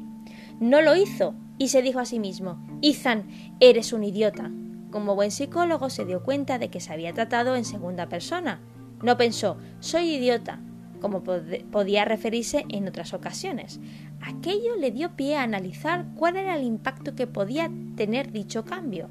No 0.60 0.82
lo 0.82 0.96
hizo 0.96 1.36
y 1.58 1.68
se 1.68 1.82
dijo 1.82 2.00
a 2.00 2.06
sí 2.06 2.20
mismo, 2.20 2.66
Ethan, 2.82 3.28
eres 3.60 3.92
un 3.92 4.04
idiota. 4.04 4.52
Como 4.92 5.16
buen 5.16 5.32
psicólogo 5.32 5.90
se 5.90 6.06
dio 6.06 6.24
cuenta 6.24 6.60
de 6.60 6.70
que 6.70 6.80
se 6.80 6.94
había 6.94 7.14
tratado 7.14 7.56
en 7.56 7.66
segunda 7.66 8.08
persona. 8.08 8.62
No 9.02 9.18
pensó, 9.18 9.58
soy 9.80 10.16
idiota, 10.16 10.62
como 11.02 11.24
podía 11.24 12.06
referirse 12.06 12.66
en 12.70 12.88
otras 12.88 13.14
ocasiones. 13.14 13.80
Aquello 14.22 14.78
le 14.78 14.92
dio 14.92 15.16
pie 15.16 15.36
a 15.36 15.44
analizar 15.44 16.06
cuál 16.16 16.38
era 16.38 16.56
el 16.56 16.64
impacto 16.64 17.16
que 17.16 17.28
podía 17.28 17.70
tener 17.98 18.32
dicho 18.32 18.64
cambio. 18.64 19.10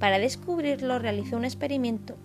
Para 0.00 0.18
descubrirlo 0.18 0.98
realizó 0.98 1.36
un 1.36 1.44
experimento. 1.44 2.16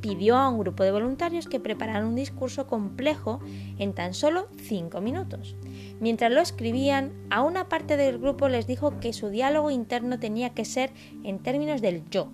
Pidió 0.00 0.36
a 0.36 0.48
un 0.48 0.58
grupo 0.58 0.82
de 0.82 0.92
voluntarios 0.92 1.46
que 1.46 1.60
prepararan 1.60 2.06
un 2.06 2.14
discurso 2.14 2.66
complejo 2.66 3.40
en 3.78 3.92
tan 3.92 4.14
solo 4.14 4.48
cinco 4.56 5.00
minutos. 5.00 5.56
Mientras 6.00 6.32
lo 6.32 6.40
escribían, 6.40 7.12
a 7.28 7.42
una 7.42 7.68
parte 7.68 7.96
del 7.98 8.18
grupo 8.18 8.48
les 8.48 8.66
dijo 8.66 8.98
que 9.00 9.12
su 9.12 9.28
diálogo 9.28 9.70
interno 9.70 10.18
tenía 10.18 10.50
que 10.50 10.64
ser 10.64 10.90
en 11.22 11.38
términos 11.38 11.82
del 11.82 12.08
yo, 12.08 12.32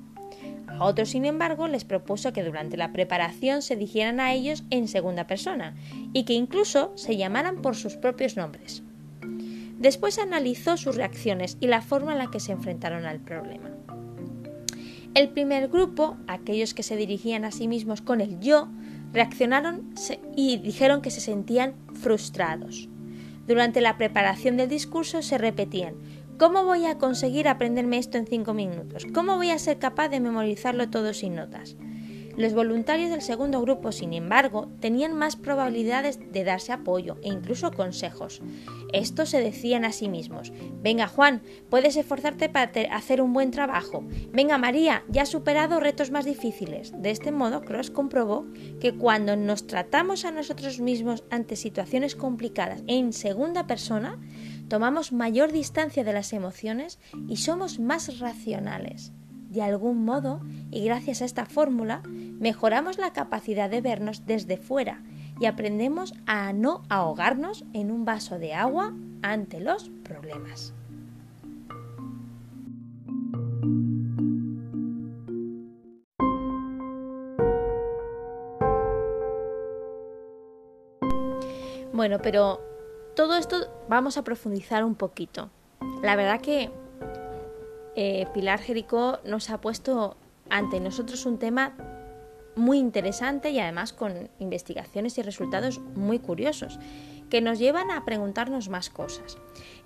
a 0.79 0.85
otros, 0.85 1.11
sin 1.11 1.25
embargo, 1.25 1.69
les 1.69 1.85
propuso 1.85 2.33
que 2.33 2.45
durante 2.45 2.77
la 2.77 2.93
preparación 2.93 3.63
se 3.63 3.77
dijeran 3.77 4.21
a 4.21 4.33
ellos 4.33 4.65
en 4.71 4.89
segunda 4.89 5.27
persona 5.27 5.75
y 6.13 6.25
que 6.25 6.35
incluso 6.35 6.93
se 6.97 7.17
llamaran 7.17 7.63
por 7.63 7.77
sus 7.77 7.97
propios 7.97 8.37
nombres. 8.37 8.83
Después 9.79 10.19
analizó 10.19 10.77
sus 10.77 10.97
reacciones 10.97 11.59
y 11.61 11.67
la 11.67 11.83
forma 11.83 12.13
en 12.13 12.19
la 12.19 12.31
que 12.31 12.41
se 12.41 12.53
enfrentaron 12.53 13.05
al 13.05 13.21
problema. 13.21 13.71
El 15.15 15.31
primer 15.31 15.69
grupo, 15.69 16.17
aquellos 16.27 16.75
que 16.75 16.83
se 16.83 16.97
dirigían 16.97 17.45
a 17.45 17.51
sí 17.51 17.69
mismos 17.69 18.03
con 18.03 18.21
el 18.21 18.39
yo, 18.41 18.69
reaccionaron 19.13 19.95
y 20.35 20.59
dijeron 20.59 21.01
que 21.01 21.11
se 21.11 21.21
sentían 21.21 21.75
frustrados. 21.95 22.89
Durante 23.47 23.81
la 23.81 23.97
preparación 23.97 24.57
del 24.57 24.69
discurso 24.69 25.23
se 25.23 25.39
repetían 25.39 25.95
¿Cómo 26.39 26.65
voy 26.65 26.85
a 26.85 26.99
conseguir 26.99 27.49
aprenderme 27.49 27.97
esto 27.97 28.19
en 28.19 28.27
cinco 28.27 28.53
minutos? 28.53 29.07
¿Cómo 29.15 29.37
voy 29.37 29.51
a 29.51 29.59
ser 29.59 29.79
capaz 29.79 30.11
de 30.11 30.21
memorizarlo 30.21 30.91
todo 30.91 31.15
sin 31.15 31.35
notas? 31.35 31.77
Los 32.37 32.53
voluntarios 32.53 33.09
del 33.09 33.23
segundo 33.23 33.63
grupo, 33.63 33.91
sin 33.93 34.13
embargo, 34.13 34.69
tenían 34.79 35.15
más 35.15 35.37
probabilidades 35.37 36.21
de 36.33 36.45
darse 36.45 36.73
apoyo 36.73 37.17
e 37.23 37.29
incluso 37.29 37.71
consejos. 37.71 38.43
Estos 38.93 39.31
se 39.31 39.41
decían 39.41 39.87
a 39.87 39.93
sí 39.93 40.11
mismos, 40.11 40.53
venga 40.83 41.09
Juan, 41.09 41.41
puedes 41.71 41.97
esforzarte 41.97 42.51
para 42.51 42.71
hacer 42.95 43.23
un 43.23 43.33
buen 43.33 43.51
trabajo. 43.51 44.05
Venga 44.33 44.59
María, 44.59 45.05
ya 45.09 45.23
has 45.23 45.31
superado 45.31 45.81
retos 45.81 46.11
más 46.11 46.27
difíciles. 46.27 46.93
De 47.01 47.11
este 47.11 47.33
modo, 47.33 47.63
Cross 47.63 47.91
comprobó 47.91 48.47
que 48.79 48.95
cuando 48.95 49.35
nos 49.37 49.67
tratamos 49.67 50.27
a 50.27 50.31
nosotros 50.31 50.81
mismos 50.81 51.25
ante 51.31 51.57
situaciones 51.57 52.15
complicadas 52.15 52.83
en 52.87 53.15
segunda 53.15 53.67
persona, 53.67 54.19
tomamos 54.69 55.13
mayor 55.13 55.53
distancia 55.53 56.05
de 56.05 56.13
las 56.13 56.33
emociones 56.33 56.99
y 57.29 57.37
somos 57.37 57.79
más 57.79 58.19
racionales. 58.19 59.13
De 59.51 59.63
algún 59.63 60.05
modo, 60.05 60.41
y 60.71 60.85
gracias 60.85 61.23
a 61.23 61.25
esta 61.25 61.47
fórmula, 61.47 62.03
mejoramos 62.05 62.99
la 62.99 63.13
capacidad 63.13 63.71
de 63.71 63.81
vernos 63.81 64.27
desde 64.27 64.57
fuera 64.57 65.03
y 65.41 65.47
aprendemos 65.47 66.15
a 66.27 66.53
no 66.53 66.83
ahogarnos 66.89 67.65
en 67.73 67.91
un 67.91 68.05
vaso 68.05 68.39
de 68.39 68.55
agua 68.55 68.95
ante 69.23 69.61
los 69.61 69.91
problemas. 70.05 70.73
Bueno, 81.93 82.19
pero 82.23 82.61
todo 83.17 83.37
esto 83.37 83.67
vamos 83.89 84.19
a 84.19 84.23
profundizar 84.23 84.85
un 84.85 84.95
poquito. 84.95 85.51
La 86.03 86.15
verdad 86.15 86.41
que 86.41 86.71
eh, 87.97 88.27
Pilar 88.35 88.61
Jericó 88.61 89.19
nos 89.25 89.51
ha 89.51 89.61
puesto 89.61 90.17
ante 90.51 90.79
nosotros 90.79 91.25
un 91.27 91.39
tema 91.39 91.75
muy 92.55 92.79
interesante 92.79 93.51
y 93.51 93.59
además 93.59 93.93
con 93.93 94.31
investigaciones 94.39 95.19
y 95.19 95.23
resultados 95.23 95.81
muy 95.95 96.19
curiosos 96.19 96.79
que 97.31 97.41
nos 97.41 97.59
llevan 97.59 97.91
a 97.91 98.05
preguntarnos 98.05 98.69
más 98.69 98.91
cosas. 98.91 99.39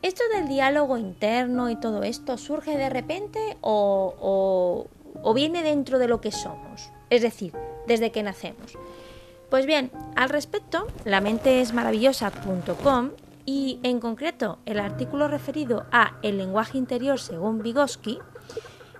¿Esto 0.02 0.22
del 0.34 0.49
diálogo 0.49 0.99
interno 0.99 1.70
y 1.70 1.76
todo 1.76 2.02
esto 2.02 2.37
surge 2.37 2.76
de 2.76 2.90
repente 2.90 3.56
o, 3.60 4.87
o 5.22 5.34
viene 5.34 5.62
dentro 5.62 5.99
de 5.99 6.08
lo 6.08 6.20
que 6.20 6.32
somos? 6.32 6.90
Es 7.10 7.22
decir, 7.22 7.54
desde 7.87 8.10
que 8.10 8.22
nacemos. 8.22 8.76
Pues 9.50 9.66
bien, 9.66 9.90
al 10.14 10.28
respecto, 10.28 10.87
lamentesmaravillosa.com 11.04 13.11
y 13.45 13.80
en 13.83 13.99
concreto 13.99 14.61
el 14.64 14.78
artículo 14.78 15.26
referido 15.26 15.87
a 15.90 16.19
el 16.23 16.38
lenguaje 16.38 16.78
interior 16.78 17.19
según 17.19 17.61
Vygotsky, 17.61 18.21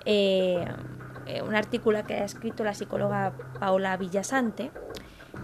eh, 0.05 0.65
eh, 1.27 1.43
un 1.43 1.55
artículo 1.55 2.05
que 2.05 2.15
ha 2.15 2.25
escrito 2.25 2.65
la 2.65 2.75
psicóloga 2.75 3.33
Paola 3.61 3.97
Villasante, 3.97 4.73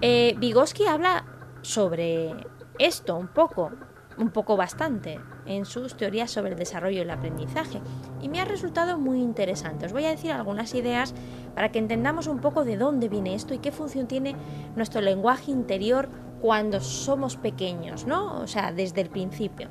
eh, 0.01 0.35
Vygotsky 0.39 0.87
habla 0.87 1.25
sobre 1.63 2.35
esto 2.81 3.17
un 3.17 3.29
poco, 3.29 3.71
un 4.19 4.31
poco 4.31 4.57
bastante, 4.57 5.21
en 5.47 5.67
sus 5.67 5.97
teorías 5.97 6.33
sobre 6.33 6.53
el 6.53 6.59
desarrollo 6.59 6.99
y 6.99 7.03
el 7.03 7.11
aprendizaje. 7.11 7.81
Y 8.21 8.29
me 8.29 8.41
ha 8.41 8.45
resultado 8.45 8.99
muy 8.99 9.21
interesante. 9.21 9.87
Os 9.87 9.93
voy 9.93 10.05
a 10.05 10.11
decir 10.11 10.33
algunas 10.33 10.75
ideas 10.75 11.15
para 11.57 11.73
que 11.73 11.79
entendamos 11.79 12.27
un 12.27 12.39
poco 12.39 12.67
de 12.67 12.77
dónde 12.77 13.09
viene 13.09 13.35
esto 13.35 13.55
y 13.55 13.59
qué 13.59 13.73
función 13.73 14.07
tiene 14.07 14.37
nuestro 14.77 15.01
lenguaje 15.01 15.51
interior 15.51 16.11
cuando 16.43 16.83
somos 16.83 17.37
pequeños, 17.37 18.07
¿no? 18.07 18.41
O 18.41 18.47
sea, 18.47 18.73
desde 18.73 19.01
el 19.01 19.09
principio. 19.09 19.69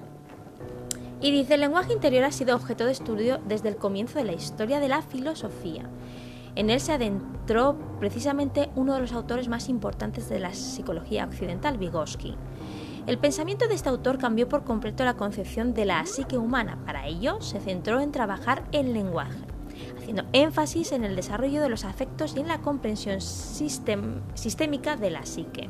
Y 1.22 1.30
dice, 1.32 1.54
el 1.54 1.62
lenguaje 1.62 1.94
interior 1.94 2.24
ha 2.24 2.32
sido 2.32 2.56
objeto 2.56 2.86
de 2.86 2.92
estudio 2.92 3.40
desde 3.48 3.70
el 3.70 3.76
comienzo 3.76 4.18
de 4.18 4.26
la 4.26 4.34
historia 4.34 4.80
de 4.80 4.90
la 4.90 5.04
filosofía. 5.04 5.88
En 6.56 6.72
él 6.72 6.80
se 6.80 6.92
adentró 6.92 7.78
precisamente 8.00 8.72
uno 8.76 8.96
de 8.96 9.02
los 9.02 9.14
autores 9.14 9.48
más 9.48 9.70
importantes 9.70 10.28
de 10.28 10.40
la 10.40 10.56
psicología 10.56 11.26
occidental, 11.26 11.78
Vygotsky. 11.78 12.36
El 13.06 13.20
pensamiento 13.20 13.68
de 13.68 13.76
este 13.76 13.90
autor 13.90 14.18
cambió 14.18 14.50
por 14.50 14.64
completo 14.64 15.06
la 15.06 15.18
concepción 15.18 15.76
de 15.76 15.86
la 15.86 16.04
psique 16.08 16.40
humana. 16.40 16.80
Para 16.84 17.06
ello, 17.06 17.40
se 17.42 17.60
centró 17.60 18.00
en 18.00 18.12
trabajar 18.12 18.64
el 18.72 18.94
lenguaje, 18.94 19.46
haciendo 20.06 20.26
énfasis 20.34 20.92
en 20.92 21.04
el 21.04 21.16
desarrollo 21.16 21.64
de 21.64 21.70
los 21.70 21.84
afectos 21.84 22.36
y 22.36 22.40
en 22.40 22.48
la 22.48 22.62
comprensión 22.62 23.22
sistémica 23.22 24.96
de 24.98 25.10
la 25.10 25.26
psique. 25.26 25.68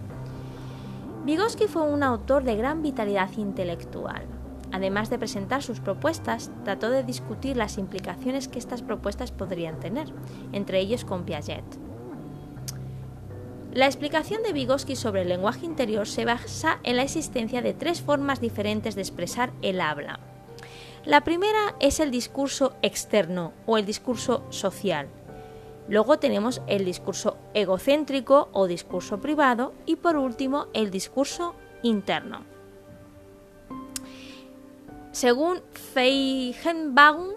Vygotsky 1.23 1.67
fue 1.67 1.83
un 1.83 2.03
autor 2.03 2.43
de 2.43 2.57
gran 2.57 2.81
vitalidad 2.81 3.29
intelectual. 3.37 4.25
Además 4.73 5.09
de 5.09 5.17
presentar 5.17 5.63
sus 5.63 5.79
propuestas, 5.79 6.51
trató 6.65 6.89
de 6.89 7.03
discutir 7.03 7.55
las 7.55 7.77
implicaciones 7.77 8.49
que 8.49 8.59
estas 8.59 8.81
propuestas 8.81 9.31
podrían 9.31 9.79
tener, 9.79 10.07
entre 10.51 10.81
ellos 10.81 11.05
con 11.05 11.23
Piaget. 11.23 11.63
La 13.71 13.85
explicación 13.85 14.43
de 14.43 14.51
Vygotsky 14.51 14.97
sobre 14.97 15.21
el 15.21 15.29
lenguaje 15.29 15.65
interior 15.65 16.07
se 16.07 16.25
basa 16.25 16.79
en 16.83 16.97
la 16.97 17.03
existencia 17.03 17.61
de 17.61 17.73
tres 17.73 18.01
formas 18.01 18.41
diferentes 18.41 18.95
de 18.95 19.01
expresar 19.01 19.53
el 19.61 19.79
habla. 19.79 20.19
La 21.05 21.23
primera 21.23 21.75
es 21.79 21.99
el 21.99 22.09
discurso 22.09 22.73
externo 22.81 23.53
o 23.67 23.77
el 23.77 23.85
discurso 23.85 24.43
social. 24.49 25.07
Luego 25.87 26.17
tenemos 26.17 26.63
el 26.65 26.83
discurso 26.83 27.37
egocéntrico 27.53 28.49
o 28.53 28.65
discurso 28.65 29.19
privado 29.19 29.75
y 29.85 29.97
por 29.97 30.15
último 30.15 30.65
el 30.73 30.89
discurso 30.89 31.53
interno. 31.83 32.43
Según 35.11 35.61
Feigenbaum, 35.93 37.33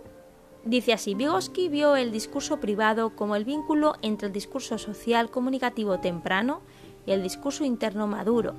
dice 0.64 0.94
así, 0.94 1.14
Vygotsky 1.14 1.68
vio 1.68 1.94
el 1.94 2.10
discurso 2.10 2.60
privado 2.60 3.14
como 3.14 3.36
el 3.36 3.44
vínculo 3.44 3.96
entre 4.00 4.28
el 4.28 4.32
discurso 4.32 4.78
social 4.78 5.30
comunicativo 5.30 5.98
temprano 5.98 6.62
y 7.04 7.12
el 7.12 7.22
discurso 7.22 7.64
interno 7.64 8.06
maduro. 8.06 8.54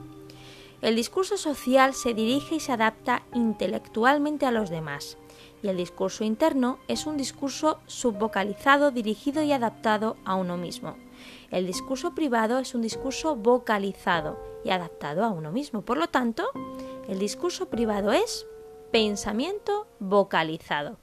El 0.82 0.96
discurso 0.96 1.36
social 1.36 1.94
se 1.94 2.14
dirige 2.14 2.56
y 2.56 2.60
se 2.62 2.72
adapta 2.72 3.24
intelectualmente 3.34 4.46
a 4.46 4.52
los 4.52 4.70
demás, 4.70 5.18
y 5.62 5.68
el 5.68 5.76
discurso 5.76 6.24
interno 6.24 6.80
es 6.88 7.06
un 7.06 7.18
discurso 7.18 7.80
subvocalizado, 7.86 8.92
dirigido 8.92 9.44
y 9.44 9.52
adaptado 9.52 10.16
a 10.24 10.36
uno 10.36 10.56
mismo. 10.56 10.96
El 11.52 11.68
discurso 11.68 12.16
privado 12.16 12.60
es 12.60 12.76
un 12.76 12.82
discurso 12.82 13.36
vocalizado 13.36 14.40
y 14.64 14.70
adaptado 14.70 15.26
a 15.26 15.30
uno 15.30 15.52
mismo. 15.52 15.82
Por 15.82 15.98
lo 15.98 16.08
tanto, 16.08 16.50
el 17.10 17.20
discurso 17.20 17.68
privado 17.68 18.14
es 18.14 18.48
pensamiento 18.92 19.86
vocalizado. 20.00 20.98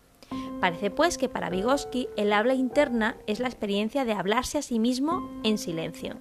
Parece 0.60 0.90
pues 0.90 1.18
que 1.18 1.28
para 1.28 1.50
Vygotsky 1.50 2.08
el 2.16 2.32
habla 2.32 2.54
interna 2.54 3.18
es 3.26 3.40
la 3.40 3.48
experiencia 3.48 4.06
de 4.06 4.14
hablarse 4.14 4.56
a 4.56 4.62
sí 4.62 4.78
mismo 4.78 5.30
en 5.44 5.58
silencio. 5.58 6.16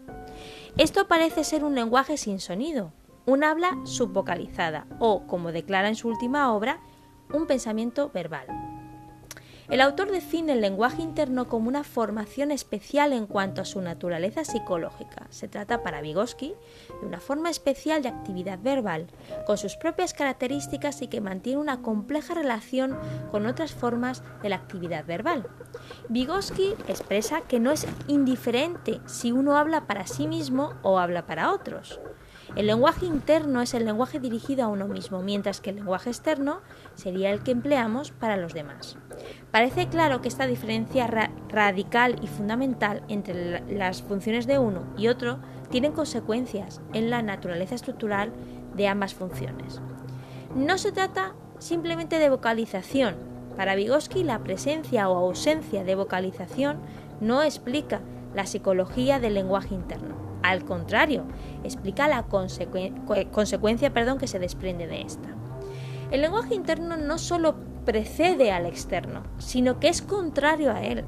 Esto 0.78 1.08
parece 1.08 1.46
ser 1.46 1.64
un 1.64 1.74
lenguaje 1.74 2.18
sin 2.18 2.42
sonido, 2.42 2.92
un 3.26 3.44
habla 3.44 3.78
subvocalizada 3.86 4.86
o, 5.00 5.26
como 5.28 5.52
declara 5.52 5.88
en 5.88 5.96
su 5.96 6.08
última 6.08 6.54
obra, 6.54 6.80
un 7.34 7.48
pensamiento 7.48 8.10
verbal. 8.14 8.48
El 9.68 9.82
autor 9.82 10.12
define 10.12 10.54
el 10.54 10.62
lenguaje 10.62 11.02
interno 11.02 11.48
como 11.48 11.68
una 11.68 11.84
formación 11.84 12.52
especial 12.52 13.14
en 13.14 13.26
cuanto 13.26 13.62
a 13.62 13.66
su 13.66 13.82
naturaleza 13.82 14.46
psicológica. 14.46 15.26
Se 15.32 15.48
trata 15.48 15.82
para 15.82 16.02
Vygotsky 16.02 16.54
de 17.02 17.08
una 17.08 17.20
forma 17.20 17.50
especial 17.50 18.04
de 18.04 18.10
actividad 18.10 18.60
verbal, 18.62 19.08
con 19.48 19.58
sus 19.58 19.76
propias 19.76 20.14
características 20.14 21.02
y 21.02 21.08
que 21.08 21.20
mantiene 21.20 21.60
una 21.60 21.82
compleja 21.82 22.36
relación 22.36 22.96
con 23.32 23.48
otras 23.48 23.74
formas 23.74 24.22
de 24.44 24.50
la 24.50 24.58
actividad 24.58 25.04
verbal. 25.04 25.48
Vygotsky 26.10 26.76
expresa 26.88 27.42
que 27.42 27.60
no 27.60 27.72
es 27.72 27.88
indiferente 28.08 29.02
si 29.08 29.32
uno 29.32 29.58
habla 29.58 29.88
para 29.88 30.06
sí 30.06 30.28
mismo 30.28 30.76
o 30.84 31.00
habla 31.00 31.26
para 31.26 31.52
otros. 31.52 32.00
El 32.56 32.68
lenguaje 32.68 33.06
interno 33.06 33.62
es 33.62 33.74
el 33.74 33.84
lenguaje 33.84 34.22
dirigido 34.22 34.64
a 34.64 34.70
uno 34.70 34.88
mismo, 34.88 35.22
mientras 35.22 35.60
que 35.60 35.72
el 35.72 35.76
lenguaje 35.76 36.10
externo 36.10 36.62
sería 36.96 37.32
el 37.32 37.44
que 37.44 37.52
empleamos 37.52 38.12
para 38.12 38.38
los 38.38 38.54
demás. 38.54 38.98
Parece 39.52 39.90
claro 39.90 40.22
que 40.22 40.30
esta 40.30 40.48
diferencia 40.48 41.08
radical 41.50 42.16
y 42.22 42.28
fundamental 42.28 43.04
entre 43.10 43.62
las 43.76 44.02
funciones 44.04 44.48
de 44.48 44.58
uno 44.58 44.84
y 44.98 45.10
otro 45.10 45.40
tienen 45.70 45.92
consecuencias 45.92 46.80
en 46.94 47.10
la 47.10 47.22
naturaleza 47.22 47.76
estructural 47.76 48.32
de 48.74 48.88
ambas 48.88 49.14
funciones. 49.14 49.82
No 50.56 50.78
se 50.78 50.94
trata 50.94 51.34
simplemente 51.60 52.20
de 52.20 52.30
vocalización. 52.30 53.16
Para 53.58 53.76
Vygotsky 53.76 54.24
la 54.24 54.40
presencia 54.40 55.10
o 55.10 55.18
ausencia 55.18 55.84
de 55.84 55.96
vocalización 55.96 56.78
no 57.20 57.44
explica 57.44 58.00
la 58.34 58.46
psicología 58.46 59.20
del 59.20 59.34
lenguaje 59.34 59.74
interno. 59.76 60.35
Al 60.46 60.64
contrario, 60.64 61.24
explica 61.64 62.08
la 62.08 62.28
consecuencia 62.28 63.92
perdón, 63.92 64.20
que 64.20 64.28
se 64.28 64.38
desprende 64.38 64.86
de 64.86 65.02
esta. 65.02 65.30
El 66.12 66.22
lenguaje 66.22 66.54
interno 66.54 66.98
no 66.98 67.18
solo 67.18 67.56
precede 67.84 68.52
al 68.52 68.68
externo, 68.68 69.24
sino 69.40 69.80
que 69.80 69.90
es 69.90 70.04
contrario 70.04 70.72
a 70.72 70.84
él. 70.84 71.04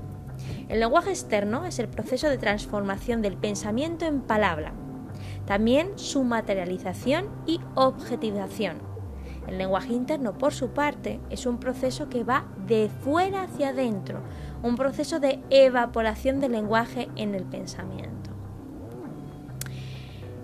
El 0.69 0.79
lenguaje 0.79 1.11
externo 1.11 1.65
es 1.65 1.77
el 1.77 1.87
proceso 1.87 2.27
de 2.29 2.39
transformación 2.39 3.21
del 3.21 3.37
pensamiento 3.37 4.05
en 4.05 4.21
palabra, 4.21 4.73
también 5.45 5.91
su 5.99 6.23
materialización 6.23 7.29
y 7.45 7.59
objetivación. 7.75 8.77
El 9.47 9.59
lenguaje 9.59 9.93
interno, 9.93 10.35
por 10.35 10.51
su 10.51 10.69
parte, 10.69 11.19
es 11.29 11.45
un 11.45 11.59
proceso 11.59 12.09
que 12.09 12.23
va 12.23 12.47
de 12.65 12.89
fuera 13.01 13.43
hacia 13.43 13.69
adentro, 13.69 14.23
un 14.63 14.75
proceso 14.75 15.19
de 15.19 15.43
evaporación 15.51 16.39
del 16.39 16.53
lenguaje 16.53 17.07
en 17.15 17.35
el 17.35 17.43
pensamiento. 17.43 18.16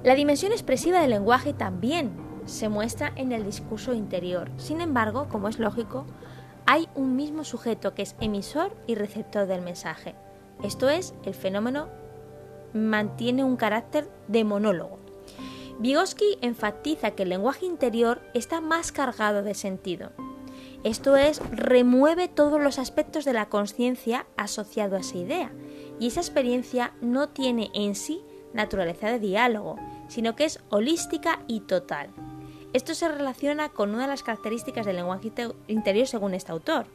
La 0.03 0.15
dimensión 0.15 0.51
expresiva 0.51 0.99
del 0.99 1.11
lenguaje 1.11 1.53
también 1.53 2.11
se 2.45 2.67
muestra 2.67 3.13
en 3.15 3.31
el 3.31 3.45
discurso 3.45 3.93
interior. 3.93 4.51
Sin 4.57 4.81
embargo, 4.81 5.29
como 5.29 5.47
es 5.47 5.59
lógico, 5.59 6.05
hay 6.65 6.89
un 6.93 7.15
mismo 7.15 7.45
sujeto 7.45 7.93
que 7.93 8.01
es 8.01 8.17
emisor 8.19 8.75
y 8.85 8.95
receptor 8.95 9.47
del 9.47 9.61
mensaje. 9.61 10.15
Esto 10.61 10.89
es, 10.89 11.13
el 11.23 11.33
fenómeno 11.33 11.87
mantiene 12.73 13.45
un 13.45 13.55
carácter 13.55 14.09
de 14.27 14.43
monólogo. 14.43 14.99
Vygotsky 15.79 16.37
enfatiza 16.41 17.11
que 17.11 17.23
el 17.23 17.29
lenguaje 17.29 17.65
interior 17.65 18.21
está 18.33 18.59
más 18.59 18.91
cargado 18.91 19.41
de 19.41 19.53
sentido. 19.53 20.11
Esto 20.83 21.15
es, 21.15 21.41
remueve 21.51 22.27
todos 22.27 22.61
los 22.61 22.77
aspectos 22.77 23.23
de 23.23 23.31
la 23.31 23.47
conciencia 23.47 24.27
asociado 24.35 24.97
a 24.97 24.99
esa 24.99 25.17
idea, 25.17 25.51
y 25.97 26.07
esa 26.07 26.19
experiencia 26.19 26.93
no 26.99 27.29
tiene 27.29 27.71
en 27.73 27.95
sí 27.95 28.21
naturaleza 28.53 29.07
de 29.07 29.19
diálogo, 29.19 29.77
sino 30.13 30.36
que 30.36 30.45
es 30.45 30.60
holística 30.69 31.39
y 31.47 31.62
total. 31.62 32.10
Esto 32.73 32.93
se 32.93 33.08
relaciona 33.08 33.69
con 33.69 33.89
una 33.89 34.04
de 34.04 34.10
las 34.10 34.21
características 34.21 34.86
del 34.86 34.97
lenguaje 34.97 35.32
interior 35.67 36.08
según 36.08 36.36
este 36.36 36.52
autor. 36.52 36.86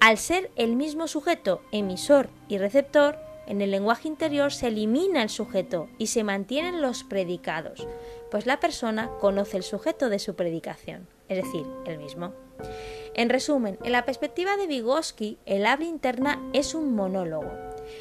Al 0.00 0.16
ser 0.16 0.50
el 0.56 0.74
mismo 0.74 1.06
sujeto, 1.06 1.60
emisor 1.70 2.30
y 2.48 2.58
receptor, 2.58 3.18
en 3.46 3.60
el 3.60 3.70
lenguaje 3.70 4.08
interior 4.08 4.52
se 4.52 4.68
elimina 4.68 5.22
el 5.22 5.28
sujeto 5.28 5.88
y 5.98 6.08
se 6.08 6.24
mantienen 6.24 6.80
los 6.80 7.04
predicados, 7.04 7.86
pues 8.30 8.46
la 8.46 8.58
persona 8.58 9.10
conoce 9.20 9.58
el 9.58 9.62
sujeto 9.62 10.08
de 10.08 10.18
su 10.18 10.34
predicación, 10.34 11.06
es 11.28 11.44
decir, 11.44 11.66
el 11.86 11.98
mismo. 11.98 12.32
En 13.14 13.28
resumen, 13.28 13.78
en 13.84 13.92
la 13.92 14.04
perspectiva 14.04 14.56
de 14.56 14.66
Vygotsky, 14.66 15.38
el 15.46 15.66
habla 15.66 15.86
interna 15.86 16.42
es 16.52 16.74
un 16.74 16.94
monólogo. 16.94 17.52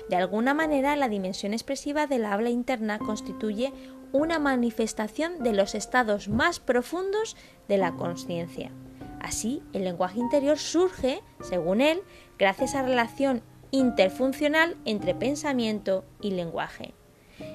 De 0.09 0.15
alguna 0.15 0.53
manera, 0.53 0.95
la 0.95 1.09
dimensión 1.09 1.53
expresiva 1.53 2.07
del 2.07 2.25
habla 2.25 2.49
interna 2.49 2.99
constituye 2.99 3.71
una 4.15 4.39
manifestación 4.39 5.43
de 5.43 5.53
los 5.53 5.75
estados 5.75 6.29
más 6.29 6.59
profundos 6.59 7.35
de 7.67 7.77
la 7.77 7.93
conciencia. 7.93 8.71
Así, 9.19 9.61
el 9.73 9.83
lenguaje 9.83 10.19
interior 10.19 10.57
surge, 10.57 11.21
según 11.41 11.81
él, 11.81 12.01
gracias 12.37 12.75
a 12.75 12.81
la 12.81 12.87
relación 12.87 13.41
interfuncional 13.71 14.77
entre 14.85 15.15
pensamiento 15.15 16.05
y 16.21 16.31
lenguaje. 16.31 16.93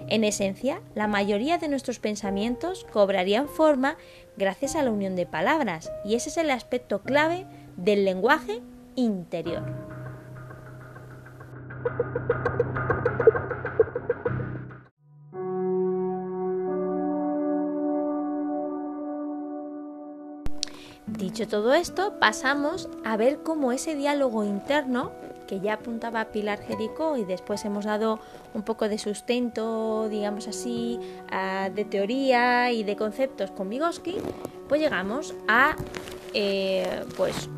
En 0.09 0.25
esencia, 0.25 0.83
la 0.95 1.07
mayoría 1.07 1.57
de 1.57 1.69
nuestros 1.69 1.99
pensamientos 1.99 2.87
cobrarían 2.93 3.49
forma 3.49 3.97
gracias 4.37 4.77
a 4.77 4.83
la 4.83 4.91
unión 4.91 5.17
de 5.17 5.25
palabras, 5.25 5.91
y 6.05 6.15
ese 6.15 6.29
es 6.29 6.37
el 6.37 6.51
aspecto 6.51 7.03
clave 7.03 7.47
del 7.77 8.05
lenguaje 8.05 8.61
interior. 8.97 9.65
Dicho 21.07 21.49
todo 21.49 21.75
esto, 21.75 22.15
pasamos 22.21 22.89
a 23.05 23.17
ver 23.17 23.43
cómo 23.43 23.73
ese 23.73 23.95
diálogo 23.97 24.45
interno 24.45 25.13
que 25.51 25.59
ya 25.59 25.75
apuntaba 25.75 26.27
Pilar 26.27 26.61
Jericó 26.61 27.17
y 27.17 27.25
después 27.25 27.65
hemos 27.65 27.85
dado 27.85 28.21
un 28.55 28.63
poco 28.63 28.89
de 28.89 28.99
sustento, 28.99 30.09
digamos 30.09 30.47
así, 30.47 31.01
de 31.75 31.85
teoría 31.85 32.71
y 32.71 32.85
de 32.85 32.95
conceptos 32.95 33.51
con 33.51 33.69
Vygotsky, 33.69 34.19
pues 34.69 34.81
llegamos 34.81 35.35
a 35.49 35.75
eh, 36.35 37.05
pues 37.17 37.49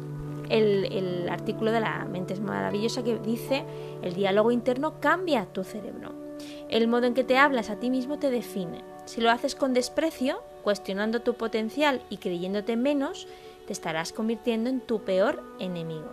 el, 0.49 0.91
el, 0.91 1.29
artículo 1.29 1.71
de 1.71 1.81
la 1.81 2.07
mente 2.07 2.33
es 2.33 2.41
maravillosa 2.41 3.05
que 3.05 3.19
dice 3.19 3.65
el 4.01 4.15
diálogo 4.15 4.51
interno 4.53 4.99
cambia 4.99 5.45
tu 5.45 5.63
cerebro. 5.63 6.15
El 6.71 6.89
modo 6.89 7.07
en 7.07 7.13
que 7.13 7.25
te 7.25 7.37
hablas 7.37 7.69
a 7.69 7.77
ti 7.77 7.91
mismo 7.91 8.19
te 8.19 8.31
define. 8.31 8.83
Si 9.05 9.21
lo 9.21 9.31
haces 9.31 9.55
con 9.55 9.75
desprecio, 9.75 10.43
cuestionando 10.63 11.21
tu 11.21 11.35
potencial 11.35 12.03
y 12.09 12.19
creyéndote 12.19 12.77
menos, 12.77 13.27
te 13.67 13.73
estarás 13.73 14.13
convirtiendo 14.13 14.71
en 14.71 14.81
tu 14.81 15.01
peor 15.01 15.43
enemigo. 15.59 16.11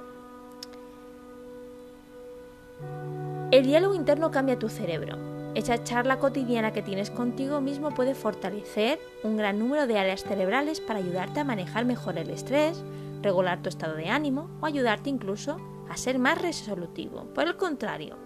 El 3.51 3.65
diálogo 3.65 3.95
interno 3.95 4.29
cambia 4.31 4.59
tu 4.59 4.69
cerebro. 4.69 5.17
Esa 5.55 5.83
charla 5.83 6.19
cotidiana 6.19 6.71
que 6.71 6.83
tienes 6.83 7.09
contigo 7.09 7.59
mismo 7.59 7.89
puede 7.89 8.13
fortalecer 8.13 8.99
un 9.23 9.37
gran 9.37 9.57
número 9.57 9.87
de 9.87 9.97
áreas 9.97 10.23
cerebrales 10.23 10.79
para 10.79 10.99
ayudarte 10.99 11.39
a 11.39 11.43
manejar 11.43 11.85
mejor 11.85 12.19
el 12.19 12.29
estrés, 12.29 12.83
regular 13.23 13.61
tu 13.61 13.69
estado 13.69 13.95
de 13.95 14.09
ánimo 14.09 14.49
o 14.61 14.67
ayudarte 14.67 15.09
incluso 15.09 15.57
a 15.89 15.97
ser 15.97 16.19
más 16.19 16.39
resolutivo. 16.39 17.25
Por 17.33 17.47
el 17.47 17.57
contrario, 17.57 18.17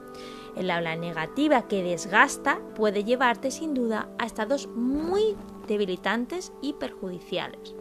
el 0.58 0.70
habla 0.70 0.96
negativa 0.98 1.68
que 1.68 1.82
desgasta 1.82 2.60
puede 2.76 3.06
llevarte 3.06 3.52
sin 3.52 3.74
duda 3.74 4.10
a 4.20 4.26
estados 4.26 4.68
muy 4.68 5.36
debilitantes 5.68 6.52
y 6.62 6.74
perjudiciales. 6.74 7.76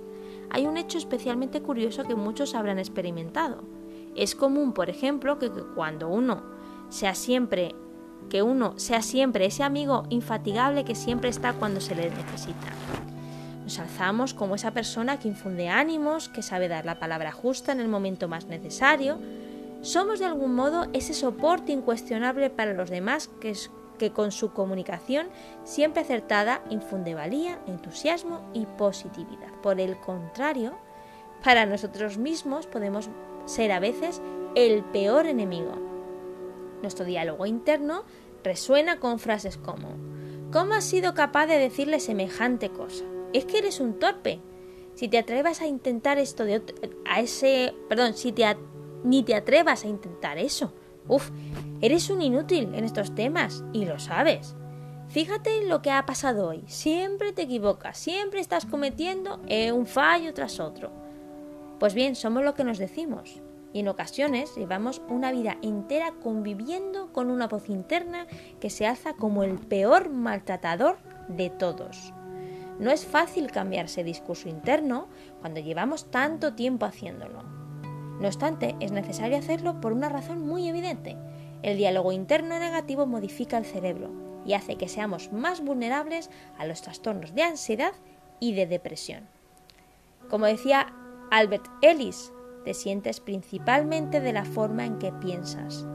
Hay 0.50 0.66
un 0.66 0.76
hecho 0.76 0.98
especialmente 0.98 1.62
curioso 1.62 2.04
que 2.04 2.14
muchos 2.14 2.54
habrán 2.54 2.78
experimentado. 2.78 3.64
Es 4.14 4.34
común, 4.34 4.72
por 4.72 4.90
ejemplo, 4.90 5.38
que 5.38 5.50
cuando 5.74 6.08
uno 6.08 6.42
sea 6.90 7.14
siempre 7.14 7.74
que 8.28 8.42
uno 8.42 8.78
sea 8.78 9.02
siempre 9.02 9.46
ese 9.46 9.62
amigo 9.62 10.04
infatigable 10.08 10.84
que 10.84 10.94
siempre 10.94 11.28
está 11.28 11.52
cuando 11.54 11.80
se 11.80 11.94
le 11.94 12.08
necesita. 12.08 12.68
Nos 13.62 13.78
alzamos 13.78 14.34
como 14.34 14.54
esa 14.54 14.72
persona 14.72 15.18
que 15.18 15.28
infunde 15.28 15.68
ánimos, 15.68 16.28
que 16.28 16.42
sabe 16.42 16.68
dar 16.68 16.84
la 16.84 16.98
palabra 16.98 17.32
justa 17.32 17.72
en 17.72 17.80
el 17.80 17.88
momento 17.88 18.28
más 18.28 18.46
necesario. 18.46 19.18
Somos 19.82 20.18
de 20.18 20.26
algún 20.26 20.54
modo 20.54 20.86
ese 20.92 21.14
soporte 21.14 21.72
incuestionable 21.72 22.50
para 22.50 22.72
los 22.72 22.90
demás 22.90 23.28
que, 23.40 23.54
que 24.02 24.10
con 24.10 24.32
su 24.32 24.52
comunicación 24.52 25.28
siempre 25.62 26.02
acertada 26.02 26.64
infunde 26.70 27.14
valía, 27.14 27.60
entusiasmo 27.68 28.50
y 28.52 28.66
positividad. 28.66 29.52
Por 29.62 29.78
el 29.78 29.96
contrario, 30.00 30.76
para 31.44 31.66
nosotros 31.66 32.18
mismos 32.18 32.66
podemos 32.66 33.10
ser 33.44 33.70
a 33.70 33.78
veces 33.78 34.20
el 34.56 34.82
peor 34.82 35.26
enemigo 35.26 35.74
nuestro 36.82 37.04
diálogo 37.04 37.46
interno 37.46 38.02
resuena 38.42 38.98
con 38.98 39.20
frases 39.20 39.56
como 39.56 39.90
¿Cómo 40.52 40.74
has 40.74 40.84
sido 40.84 41.14
capaz 41.14 41.46
de 41.46 41.58
decirle 41.58 42.00
semejante 42.00 42.70
cosa? 42.70 43.04
Es 43.32 43.44
que 43.44 43.58
eres 43.58 43.78
un 43.78 44.00
torpe. 44.00 44.40
Si 44.96 45.06
te 45.06 45.18
atrevas 45.18 45.60
a 45.60 45.68
intentar 45.68 46.18
esto 46.18 46.44
de 46.44 46.60
a 47.08 47.20
ese, 47.20 47.72
perdón, 47.88 48.14
si 48.14 48.32
te 48.32 48.44
ni 49.04 49.22
te 49.22 49.36
atrevas 49.36 49.84
a 49.84 49.88
intentar 49.88 50.38
eso. 50.38 50.72
Uf, 51.08 51.30
eres 51.80 52.10
un 52.10 52.22
inútil 52.22 52.74
en 52.74 52.84
estos 52.84 53.14
temas 53.14 53.64
y 53.72 53.84
lo 53.84 53.98
sabes. 53.98 54.54
Fíjate 55.08 55.58
en 55.58 55.68
lo 55.68 55.82
que 55.82 55.90
ha 55.90 56.06
pasado 56.06 56.48
hoy. 56.48 56.64
Siempre 56.66 57.32
te 57.32 57.42
equivocas, 57.42 57.98
siempre 57.98 58.40
estás 58.40 58.64
cometiendo 58.64 59.40
eh, 59.46 59.72
un 59.72 59.86
fallo 59.86 60.32
tras 60.32 60.58
otro. 60.60 60.90
Pues 61.78 61.94
bien, 61.94 62.14
somos 62.14 62.44
lo 62.44 62.54
que 62.54 62.64
nos 62.64 62.78
decimos 62.78 63.42
y 63.72 63.80
en 63.80 63.88
ocasiones 63.88 64.54
llevamos 64.56 65.02
una 65.08 65.32
vida 65.32 65.56
entera 65.62 66.12
conviviendo 66.22 67.12
con 67.12 67.30
una 67.30 67.48
voz 67.48 67.68
interna 67.68 68.26
que 68.60 68.70
se 68.70 68.86
alza 68.86 69.14
como 69.14 69.42
el 69.42 69.58
peor 69.58 70.10
maltratador 70.10 70.98
de 71.28 71.50
todos. 71.50 72.12
No 72.78 72.90
es 72.90 73.04
fácil 73.04 73.50
cambiar 73.50 73.86
ese 73.86 74.04
discurso 74.04 74.48
interno 74.48 75.08
cuando 75.40 75.60
llevamos 75.60 76.10
tanto 76.10 76.54
tiempo 76.54 76.86
haciéndolo. 76.86 77.61
No 78.20 78.26
obstante, 78.26 78.76
es 78.80 78.92
necesario 78.92 79.38
hacerlo 79.38 79.80
por 79.80 79.92
una 79.92 80.08
razón 80.08 80.46
muy 80.46 80.68
evidente. 80.68 81.16
El 81.62 81.76
diálogo 81.76 82.12
interno 82.12 82.58
negativo 82.58 83.06
modifica 83.06 83.58
el 83.58 83.64
cerebro 83.64 84.10
y 84.44 84.54
hace 84.54 84.76
que 84.76 84.88
seamos 84.88 85.32
más 85.32 85.64
vulnerables 85.64 86.30
a 86.58 86.66
los 86.66 86.82
trastornos 86.82 87.34
de 87.34 87.42
ansiedad 87.42 87.92
y 88.40 88.54
de 88.54 88.66
depresión. 88.66 89.28
Como 90.28 90.46
decía 90.46 90.92
Albert 91.30 91.66
Ellis, 91.82 92.32
te 92.64 92.74
sientes 92.74 93.20
principalmente 93.20 94.20
de 94.20 94.32
la 94.32 94.44
forma 94.44 94.84
en 94.84 94.98
que 94.98 95.12
piensas. 95.12 95.86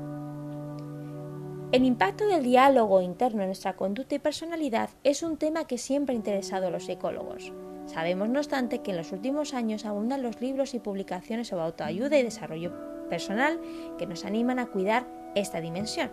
El 1.71 1.84
impacto 1.84 2.25
del 2.25 2.43
diálogo 2.43 3.01
interno 3.01 3.41
en 3.41 3.49
nuestra 3.49 3.75
conducta 3.75 4.15
y 4.15 4.19
personalidad 4.19 4.89
es 5.03 5.21
un 5.21 5.36
tema 5.38 5.67
que 5.67 5.77
siempre 5.77 6.13
ha 6.13 6.15
interesado 6.15 6.67
a 6.67 6.71
los 6.71 6.86
psicólogos. 6.86 7.51
Sabemos, 7.88 8.28
no 8.30 8.39
obstante, 8.39 8.80
que 8.80 8.91
en 8.91 8.97
los 8.97 9.12
últimos 9.13 9.54
años 9.54 9.86
abundan 9.86 10.21
los 10.21 10.41
libros 10.41 10.73
y 10.73 10.80
publicaciones 10.80 11.47
sobre 11.47 11.63
autoayuda 11.63 12.17
y 12.19 12.23
desarrollo 12.23 12.73
personal 13.10 13.60
que 13.97 14.06
nos 14.06 14.26
animan 14.26 14.60
a 14.60 14.67
cuidar 14.67 15.08
esta 15.36 15.62
dimensión. 15.62 16.12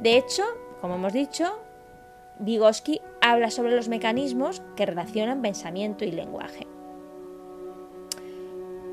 De 0.00 0.16
hecho, 0.16 0.42
como 0.80 0.96
hemos 0.96 1.12
dicho, 1.12 1.44
Vygotsky 2.40 3.00
habla 3.20 3.50
sobre 3.50 3.76
los 3.76 3.88
mecanismos 3.88 4.62
que 4.74 4.86
relacionan 4.86 5.42
pensamiento 5.42 6.04
y 6.04 6.10
lenguaje. 6.10 6.66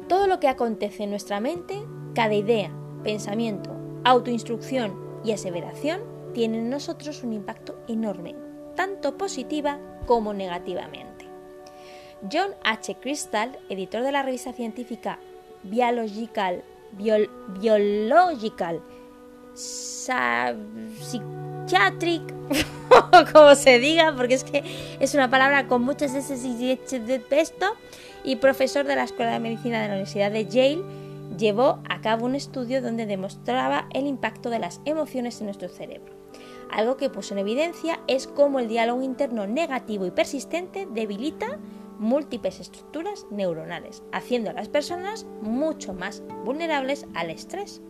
Todo 0.08 0.28
lo 0.28 0.39
que 0.39 0.50
acontece 0.50 1.04
en 1.04 1.10
nuestra 1.10 1.39
mente, 1.39 1.82
cada 2.13 2.36
idea, 2.36 2.72
pensamiento, 3.04 3.72
autoinstrucción 4.04 5.22
y 5.24 5.32
aseveración, 5.32 6.02
tiene 6.34 6.60
en 6.60 6.70
nosotros 6.70 7.24
un 7.24 7.34
impacto 7.34 7.80
enorme, 7.88 8.36
tanto 8.76 9.17
positiva 9.17 9.80
como 10.06 10.34
negativamente. 10.34 11.07
John 12.32 12.52
H. 12.64 12.96
Crystal, 12.96 13.58
editor 13.70 14.04
de 14.04 14.12
la 14.12 14.24
revista 14.24 14.54
científica 14.54 15.20
Biological, 15.64 16.64
Biological 17.60 18.82
Psychiatric, 19.54 21.22
como 23.34 23.56
se 23.56 23.80
diga, 23.80 24.14
porque 24.16 24.36
es 24.36 24.44
que 24.44 24.64
es 25.00 25.14
una 25.14 25.30
palabra 25.30 25.68
con 25.68 25.82
muchas 25.82 26.14
veces 26.14 26.46
y 26.46 26.56
de 26.56 26.80
esto, 27.32 27.66
y 28.24 28.36
profesor 28.38 28.86
de 28.86 28.96
la 28.96 29.04
Escuela 29.04 29.32
de 29.32 29.40
Medicina 29.40 29.82
de 29.82 29.88
la 29.88 29.94
Universidad 29.94 30.32
de 30.32 30.46
Yale, 30.46 30.84
llevó 31.38 31.80
a 31.90 32.02
cabo 32.02 32.26
un 32.26 32.36
estudio 32.36 32.82
donde 32.82 33.06
demostraba 33.06 33.88
el 33.94 34.08
impacto 34.08 34.50
de 34.50 34.60
las 34.60 34.82
emociones 34.86 35.40
en 35.40 35.46
nuestro 35.48 35.70
cerebro. 35.70 36.14
Algo 36.70 36.98
que 36.98 37.10
puso 37.10 37.34
en 37.34 37.40
evidencia 37.40 38.00
es 38.08 38.28
cómo 38.28 38.60
el 38.60 38.68
diálogo 38.68 39.02
interno 39.02 39.48
negativo 39.48 40.06
y 40.06 40.12
persistente 40.12 40.88
debilita 40.92 41.58
múltiples 42.00 42.60
estructuras 42.60 43.26
neuronales, 43.32 44.04
haciendo 44.12 44.50
a 44.50 44.54
las 44.54 44.70
personas 44.70 45.26
mucho 45.42 45.94
más 45.94 46.24
vulnerables 46.46 47.06
al 47.14 47.30
estrés. 47.30 47.82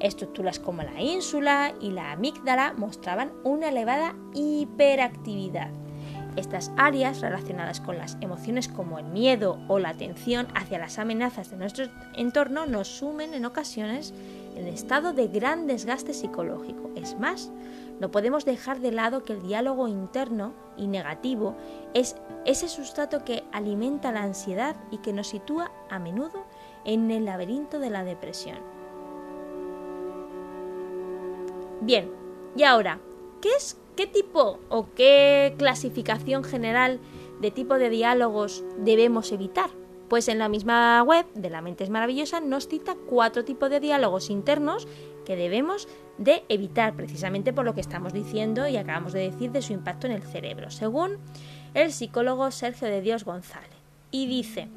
Estructuras 0.00 0.58
como 0.58 0.82
la 0.82 1.00
ínsula 1.00 1.74
y 1.80 1.90
la 1.90 2.12
amígdala 2.12 2.74
mostraban 2.76 3.32
una 3.44 3.70
elevada 3.70 4.14
hiperactividad, 4.34 5.70
estas 6.36 6.70
áreas 6.76 7.20
relacionadas 7.20 7.80
con 7.80 7.96
las 7.96 8.18
emociones 8.20 8.68
como 8.68 8.98
el 8.98 9.06
miedo 9.06 9.58
o 9.68 9.78
la 9.78 9.88
atención 9.88 10.46
hacia 10.54 10.78
las 10.78 10.98
amenazas 10.98 11.50
de 11.50 11.56
nuestro 11.56 11.86
entorno 12.14 12.66
nos 12.66 12.88
sumen 12.88 13.34
en 13.34 13.46
ocasiones 13.46 14.12
en 14.54 14.66
estado 14.68 15.12
de 15.12 15.28
gran 15.28 15.66
desgaste 15.66 16.14
psicológico. 16.14 16.90
Es 16.94 17.18
más, 17.18 17.50
no 18.00 18.10
podemos 18.10 18.44
dejar 18.44 18.80
de 18.80 18.92
lado 18.92 19.22
que 19.22 19.34
el 19.34 19.42
diálogo 19.42 19.88
interno 19.88 20.54
y 20.76 20.86
negativo 20.88 21.56
es 21.94 22.16
ese 22.46 22.68
sustrato 22.68 23.24
que 23.24 23.44
alimenta 23.52 24.12
la 24.12 24.22
ansiedad 24.22 24.76
y 24.90 24.98
que 24.98 25.12
nos 25.12 25.28
sitúa 25.28 25.70
a 25.90 25.98
menudo 25.98 26.46
en 26.84 27.10
el 27.10 27.24
laberinto 27.26 27.78
de 27.78 27.90
la 27.90 28.04
depresión. 28.04 28.58
Bien, 31.82 32.10
y 32.56 32.62
ahora, 32.62 33.00
¿qué 33.42 33.50
es 33.50 33.76
¿Qué 33.96 34.06
tipo 34.06 34.60
o 34.68 34.88
qué 34.94 35.54
clasificación 35.56 36.44
general 36.44 37.00
de 37.40 37.50
tipo 37.50 37.78
de 37.78 37.88
diálogos 37.88 38.62
debemos 38.76 39.32
evitar? 39.32 39.70
Pues 40.10 40.28
en 40.28 40.38
la 40.38 40.50
misma 40.50 41.02
web 41.02 41.24
de 41.34 41.48
La 41.48 41.62
Mente 41.62 41.82
es 41.82 41.88
Maravillosa 41.88 42.40
nos 42.40 42.68
cita 42.68 42.94
cuatro 43.08 43.42
tipos 43.42 43.70
de 43.70 43.80
diálogos 43.80 44.28
internos 44.28 44.86
que 45.24 45.34
debemos 45.34 45.88
de 46.18 46.44
evitar 46.50 46.94
precisamente 46.94 47.54
por 47.54 47.64
lo 47.64 47.74
que 47.74 47.80
estamos 47.80 48.12
diciendo 48.12 48.68
y 48.68 48.76
acabamos 48.76 49.14
de 49.14 49.30
decir 49.30 49.50
de 49.50 49.62
su 49.62 49.72
impacto 49.72 50.06
en 50.06 50.12
el 50.12 50.22
cerebro, 50.22 50.70
según 50.70 51.16
el 51.76 51.92
psicólogo 51.92 52.50
Sergio 52.50 52.88
de 52.88 53.02
Dios 53.02 53.24
González. 53.24 53.70
Y 54.10 54.26
dice, 54.26 54.68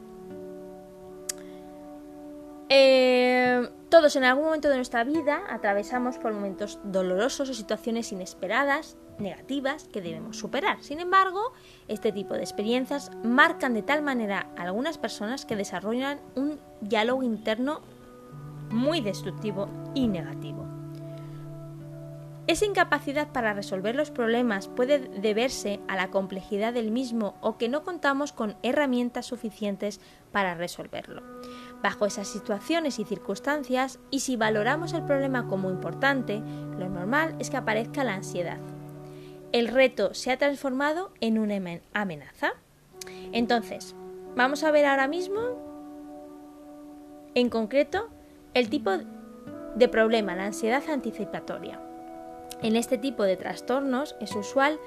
eh, 2.67 3.69
todos 3.89 4.17
en 4.17 4.25
algún 4.25 4.45
momento 4.45 4.69
de 4.69 4.75
nuestra 4.75 5.05
vida 5.05 5.41
atravesamos 5.49 6.17
por 6.17 6.33
momentos 6.33 6.77
dolorosos 6.83 7.49
o 7.49 7.53
situaciones 7.53 8.11
inesperadas, 8.11 8.97
negativas, 9.17 9.87
que 9.87 10.01
debemos 10.01 10.37
superar. 10.37 10.83
Sin 10.83 10.99
embargo, 10.99 11.53
este 11.87 12.11
tipo 12.11 12.33
de 12.33 12.41
experiencias 12.41 13.11
marcan 13.23 13.73
de 13.73 13.81
tal 13.81 14.01
manera 14.01 14.49
a 14.57 14.63
algunas 14.63 14.97
personas 14.97 15.45
que 15.45 15.55
desarrollan 15.55 16.19
un 16.35 16.59
diálogo 16.81 17.23
interno 17.23 17.81
muy 18.71 18.99
destructivo 18.99 19.69
y 19.95 20.09
negativo. 20.09 20.78
Esa 22.49 22.65
incapacidad 22.65 23.27
para 23.27 23.53
resolver 23.53 23.93
los 23.93 24.09
problemas 24.09 24.69
puede 24.69 24.97
deberse 24.97 25.79
a 25.87 25.95
la 25.95 26.09
complejidad 26.09 26.73
del 26.73 26.89
mismo 26.89 27.35
o 27.41 27.59
que 27.59 27.69
no 27.69 27.83
contamos 27.83 28.33
con 28.33 28.55
herramientas 28.63 29.27
suficientes 29.27 30.01
para 30.31 30.55
resolverlo. 30.55 31.21
Bajo 31.83 32.07
esas 32.07 32.27
situaciones 32.27 32.97
y 32.97 33.05
circunstancias, 33.05 33.99
y 34.09 34.21
si 34.21 34.35
valoramos 34.35 34.93
el 34.93 35.05
problema 35.05 35.45
como 35.45 35.69
importante, 35.69 36.41
lo 36.79 36.89
normal 36.89 37.35
es 37.37 37.51
que 37.51 37.57
aparezca 37.57 38.03
la 38.03 38.15
ansiedad. 38.15 38.57
El 39.51 39.67
reto 39.67 40.15
se 40.15 40.31
ha 40.31 40.39
transformado 40.39 41.11
en 41.21 41.37
una 41.37 41.79
amenaza. 41.93 42.53
Entonces, 43.31 43.93
vamos 44.35 44.63
a 44.63 44.71
ver 44.71 44.87
ahora 44.87 45.07
mismo, 45.07 45.39
en 47.35 47.47
concreto, 47.51 48.09
el 48.55 48.71
tipo 48.71 48.89
de 49.75 49.87
problema, 49.87 50.35
la 50.35 50.45
ansiedad 50.45 50.81
anticipatoria. 50.89 51.79
En 52.61 52.75
este 52.75 52.97
tipo 52.97 53.23
de 53.23 53.37
trastornos 53.37 54.15
es 54.19 54.35
usual 54.35 54.79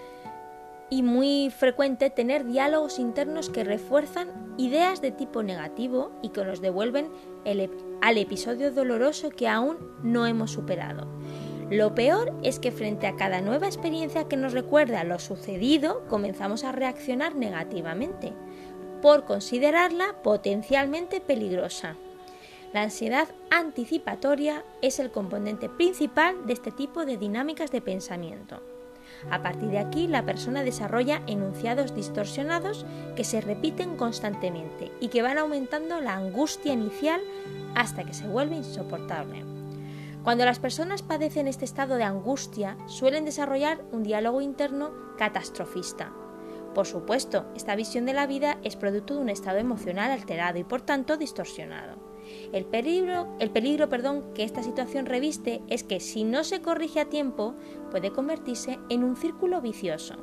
y 0.90 1.02
muy 1.02 1.50
frecuente 1.50 2.10
tener 2.10 2.44
diálogos 2.44 2.98
internos 2.98 3.48
que 3.48 3.64
refuerzan 3.64 4.54
ideas 4.58 5.00
de 5.00 5.10
tipo 5.10 5.42
negativo 5.42 6.12
y 6.20 6.28
que 6.28 6.44
nos 6.44 6.60
devuelven 6.60 7.10
al 8.02 8.18
episodio 8.18 8.70
doloroso 8.72 9.30
que 9.30 9.48
aún 9.48 9.78
no 10.02 10.26
hemos 10.26 10.50
superado. 10.50 11.06
Lo 11.70 11.94
peor 11.94 12.34
es 12.42 12.58
que 12.58 12.70
frente 12.70 13.06
a 13.06 13.16
cada 13.16 13.40
nueva 13.40 13.66
experiencia 13.66 14.28
que 14.28 14.36
nos 14.36 14.52
recuerda 14.52 15.04
lo 15.04 15.18
sucedido, 15.18 16.06
comenzamos 16.08 16.64
a 16.64 16.72
reaccionar 16.72 17.34
negativamente, 17.34 18.34
por 19.00 19.24
considerarla 19.24 20.16
potencialmente 20.22 21.22
peligrosa. 21.22 21.96
La 22.72 22.82
ansiedad 22.82 23.28
anticipatoria 23.50 24.64
es 24.80 24.98
el 24.98 25.10
componente 25.10 25.68
principal 25.68 26.46
de 26.46 26.54
este 26.54 26.70
tipo 26.70 27.04
de 27.04 27.18
dinámicas 27.18 27.70
de 27.70 27.82
pensamiento. 27.82 28.62
A 29.30 29.42
partir 29.42 29.68
de 29.68 29.78
aquí, 29.78 30.06
la 30.06 30.24
persona 30.24 30.62
desarrolla 30.62 31.20
enunciados 31.26 31.94
distorsionados 31.94 32.86
que 33.14 33.24
se 33.24 33.42
repiten 33.42 33.96
constantemente 33.96 34.90
y 35.00 35.08
que 35.08 35.20
van 35.20 35.36
aumentando 35.36 36.00
la 36.00 36.14
angustia 36.14 36.72
inicial 36.72 37.20
hasta 37.74 38.04
que 38.04 38.14
se 38.14 38.26
vuelve 38.26 38.56
insoportable. 38.56 39.44
Cuando 40.24 40.46
las 40.46 40.58
personas 40.58 41.02
padecen 41.02 41.48
este 41.48 41.66
estado 41.66 41.96
de 41.96 42.04
angustia, 42.04 42.78
suelen 42.86 43.26
desarrollar 43.26 43.82
un 43.92 44.02
diálogo 44.02 44.40
interno 44.40 44.92
catastrofista. 45.18 46.10
Por 46.74 46.86
supuesto, 46.86 47.44
esta 47.54 47.76
visión 47.76 48.06
de 48.06 48.14
la 48.14 48.26
vida 48.26 48.56
es 48.64 48.76
producto 48.76 49.14
de 49.14 49.20
un 49.20 49.28
estado 49.28 49.58
emocional 49.58 50.10
alterado 50.10 50.58
y 50.58 50.64
por 50.64 50.80
tanto 50.80 51.18
distorsionado. 51.18 52.11
El 52.52 52.64
peligro, 52.64 53.28
el 53.38 53.50
peligro 53.50 53.88
perdón, 53.88 54.24
que 54.34 54.44
esta 54.44 54.62
situación 54.62 55.06
reviste 55.06 55.62
es 55.68 55.84
que 55.84 56.00
si 56.00 56.24
no 56.24 56.44
se 56.44 56.60
corrige 56.60 57.00
a 57.00 57.08
tiempo 57.08 57.54
puede 57.90 58.12
convertirse 58.12 58.78
en 58.88 59.04
un 59.04 59.16
círculo 59.16 59.60
vicioso. 59.60 60.16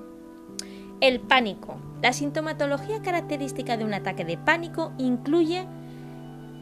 El 1.01 1.21
pánico. 1.21 1.77
La 2.01 2.13
sintomatología 2.13 3.01
característica 3.01 3.77
de 3.77 3.85
un 3.85 3.93
ataque 3.93 4.25
de 4.25 4.37
pánico 4.37 4.91
incluye 4.97 5.65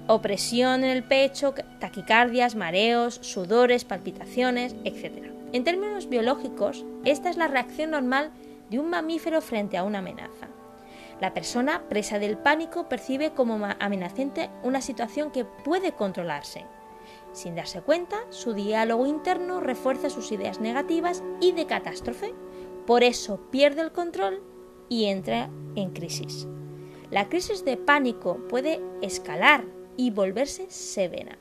opresión 0.08 0.84
en 0.84 0.92
el 0.92 1.04
pecho, 1.04 1.54
taquicardias, 1.80 2.56
mareos, 2.56 3.20
sudores, 3.22 3.84
palpitaciones, 3.84 4.76
etc. 4.84 5.32
En 5.54 5.64
términos 5.64 6.10
biológicos, 6.10 6.86
esta 7.04 7.30
es 7.30 7.38
la 7.38 7.48
reacción 7.48 7.92
normal 7.92 8.32
de 8.70 8.80
un 8.80 8.90
mamífero 8.90 9.42
frente 9.42 9.78
a 9.78 9.84
una 9.84 10.00
amenaza. 10.00 10.48
La 11.20 11.34
persona 11.34 11.90
presa 11.90 12.20
del 12.20 12.38
pánico 12.38 12.88
percibe 12.88 13.32
como 13.32 13.60
amenazante 13.80 14.50
una 14.64 14.82
situación 14.82 15.32
que 15.32 15.46
puede 15.46 15.94
controlarse. 15.94 16.66
Sin 17.32 17.56
darse 17.56 17.82
cuenta, 17.82 18.18
su 18.30 18.54
diálogo 18.54 19.08
interno 19.08 19.60
refuerza 19.60 20.10
sus 20.10 20.32
ideas 20.32 20.60
negativas 20.60 21.24
y 21.42 21.54
de 21.54 21.66
catástrofe. 21.66 22.34
Por 22.86 23.04
eso 23.04 23.40
pierde 23.52 23.82
el 23.82 23.92
control 23.92 24.44
y 24.90 25.06
entra 25.06 25.50
en 25.76 25.92
crisis. 25.92 26.48
La 27.10 27.30
crisis 27.30 27.66
de 27.66 27.78
pánico 27.78 28.38
puede 28.50 28.82
escalar 29.02 29.66
y 29.96 30.12
volverse 30.12 30.70
severa. 30.70 31.38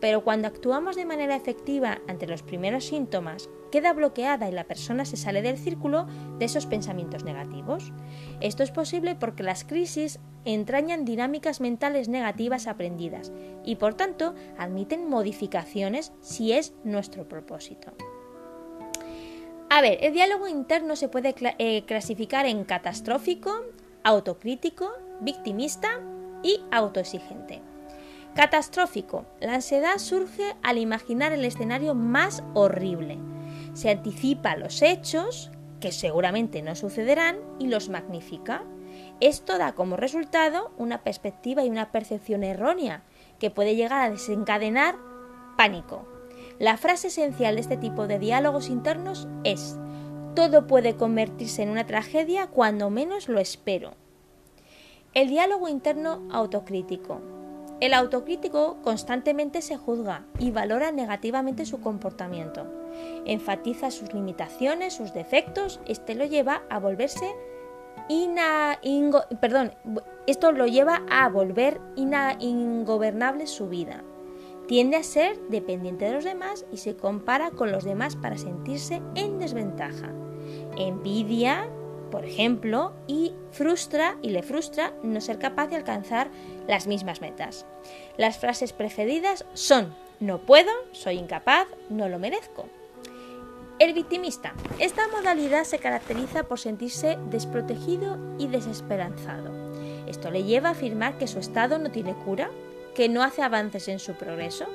Pero 0.00 0.22
cuando 0.22 0.48
actuamos 0.48 0.96
de 0.96 1.06
manera 1.06 1.34
efectiva 1.34 2.00
ante 2.08 2.26
los 2.26 2.42
primeros 2.42 2.84
síntomas, 2.84 3.48
queda 3.74 3.92
bloqueada 3.92 4.48
y 4.48 4.52
la 4.52 4.68
persona 4.68 5.04
se 5.04 5.16
sale 5.16 5.42
del 5.42 5.58
círculo 5.58 6.06
de 6.38 6.44
esos 6.44 6.64
pensamientos 6.64 7.24
negativos. 7.24 7.92
Esto 8.40 8.62
es 8.62 8.70
posible 8.70 9.16
porque 9.16 9.42
las 9.42 9.64
crisis 9.64 10.20
entrañan 10.44 11.04
dinámicas 11.04 11.60
mentales 11.60 12.06
negativas 12.06 12.68
aprendidas 12.68 13.32
y 13.64 13.74
por 13.74 13.94
tanto 13.94 14.36
admiten 14.58 15.08
modificaciones 15.08 16.12
si 16.20 16.52
es 16.52 16.72
nuestro 16.84 17.26
propósito. 17.26 17.92
A 19.70 19.80
ver, 19.80 19.98
el 20.02 20.12
diálogo 20.12 20.46
interno 20.46 20.94
se 20.94 21.08
puede 21.08 21.34
eh, 21.58 21.84
clasificar 21.84 22.46
en 22.46 22.62
catastrófico, 22.62 23.64
autocrítico, 24.04 24.92
victimista 25.20 26.00
y 26.44 26.60
autoexigente. 26.70 27.60
Catastrófico. 28.36 29.26
La 29.40 29.54
ansiedad 29.54 29.98
surge 29.98 30.54
al 30.62 30.78
imaginar 30.78 31.32
el 31.32 31.44
escenario 31.44 31.96
más 31.96 32.44
horrible 32.54 33.18
se 33.74 33.90
anticipa 33.90 34.56
los 34.56 34.80
hechos, 34.82 35.50
que 35.80 35.92
seguramente 35.92 36.62
no 36.62 36.74
sucederán, 36.74 37.36
y 37.58 37.66
los 37.66 37.88
magnifica. 37.88 38.64
Esto 39.20 39.58
da 39.58 39.74
como 39.74 39.96
resultado 39.96 40.72
una 40.78 41.02
perspectiva 41.02 41.64
y 41.64 41.68
una 41.68 41.92
percepción 41.92 42.42
errónea, 42.44 43.02
que 43.38 43.50
puede 43.50 43.76
llegar 43.76 44.00
a 44.00 44.10
desencadenar 44.10 44.96
pánico. 45.56 46.06
La 46.58 46.76
frase 46.76 47.08
esencial 47.08 47.56
de 47.56 47.60
este 47.60 47.76
tipo 47.76 48.06
de 48.06 48.18
diálogos 48.18 48.68
internos 48.68 49.28
es, 49.42 49.76
todo 50.34 50.66
puede 50.66 50.96
convertirse 50.96 51.62
en 51.62 51.70
una 51.70 51.86
tragedia 51.86 52.46
cuando 52.46 52.90
menos 52.90 53.28
lo 53.28 53.40
espero. 53.40 53.94
El 55.14 55.28
diálogo 55.28 55.68
interno 55.68 56.26
autocrítico. 56.32 57.20
El 57.80 57.92
autocrítico 57.92 58.78
constantemente 58.82 59.62
se 59.62 59.76
juzga 59.76 60.26
y 60.38 60.50
valora 60.50 60.90
negativamente 60.90 61.66
su 61.66 61.80
comportamiento. 61.80 62.83
Enfatiza 63.24 63.90
sus 63.90 64.12
limitaciones, 64.12 64.94
sus 64.94 65.14
defectos, 65.14 65.80
este 65.86 66.14
lo 66.14 66.24
lleva 66.24 66.62
a 66.68 66.78
volverse 66.78 67.26
perdón, 69.40 69.72
esto 70.26 70.52
lo 70.52 70.66
lleva 70.66 71.02
a 71.10 71.28
volver 71.28 71.80
ingobernable 71.96 73.46
su 73.46 73.68
vida. 73.68 74.02
Tiende 74.66 74.96
a 74.96 75.02
ser 75.02 75.38
dependiente 75.48 76.06
de 76.06 76.12
los 76.12 76.24
demás 76.24 76.64
y 76.72 76.78
se 76.78 76.96
compara 76.96 77.50
con 77.50 77.70
los 77.70 77.84
demás 77.84 78.16
para 78.16 78.38
sentirse 78.38 79.02
en 79.14 79.38
desventaja. 79.38 80.10
Envidia, 80.76 81.68
por 82.10 82.24
ejemplo, 82.24 82.94
y 83.06 83.34
frustra 83.50 84.16
y 84.22 84.30
le 84.30 84.42
frustra 84.42 84.94
no 85.02 85.20
ser 85.20 85.38
capaz 85.38 85.68
de 85.68 85.76
alcanzar 85.76 86.30
las 86.66 86.86
mismas 86.86 87.20
metas. 87.20 87.66
Las 88.16 88.38
frases 88.38 88.72
preferidas 88.72 89.44
son 89.52 89.94
no 90.20 90.38
puedo, 90.38 90.70
soy 90.92 91.18
incapaz, 91.18 91.66
no 91.90 92.08
lo 92.08 92.18
merezco. 92.18 92.66
El 93.80 93.92
victimista. 93.92 94.54
Esta 94.78 95.08
modalidad 95.08 95.64
se 95.64 95.80
caracteriza 95.80 96.44
por 96.44 96.60
sentirse 96.60 97.18
desprotegido 97.30 98.18
y 98.38 98.46
desesperanzado. 98.46 99.50
Esto 100.06 100.30
le 100.30 100.44
lleva 100.44 100.68
a 100.68 100.72
afirmar 100.72 101.18
que 101.18 101.26
su 101.26 101.40
estado 101.40 101.78
no 101.80 101.90
tiene 101.90 102.14
cura, 102.14 102.50
que 102.94 103.08
no 103.08 103.24
hace 103.24 103.42
avances 103.42 103.88
en 103.88 103.98
su 103.98 104.14
progreso, 104.14 104.66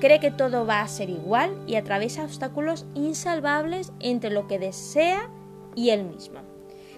cree 0.00 0.20
que 0.20 0.30
todo 0.30 0.64
va 0.64 0.80
a 0.80 0.88
ser 0.88 1.10
igual 1.10 1.54
y 1.66 1.74
atraviesa 1.74 2.24
obstáculos 2.24 2.86
insalvables 2.94 3.92
entre 4.00 4.30
lo 4.30 4.46
que 4.46 4.58
desea 4.58 5.28
y 5.74 5.90
él 5.90 6.04
mismo. 6.04 6.40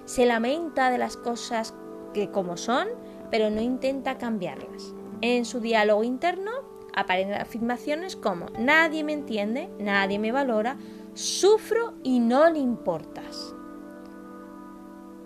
Se 0.05 0.27
lamenta 0.27 0.91
de 0.91 0.99
las 0.99 1.17
cosas 1.17 1.75
que 2.15 2.31
como 2.31 2.57
son, 2.57 2.87
pero 3.33 3.51
no 3.51 3.61
intenta 3.61 4.17
cambiarlas. 4.17 4.95
En 5.23 5.45
su 5.45 5.59
diálogo 5.59 6.05
interno 6.05 6.53
aparecen 6.95 7.35
afirmaciones 7.35 8.15
como 8.15 8.47
nadie 8.59 9.03
me 9.03 9.13
entiende, 9.13 9.71
nadie 9.79 10.19
me 10.19 10.31
valora, 10.31 10.77
sufro 11.15 11.95
y 12.03 12.21
no 12.21 12.49
le 12.51 12.59
importas. 12.59 13.55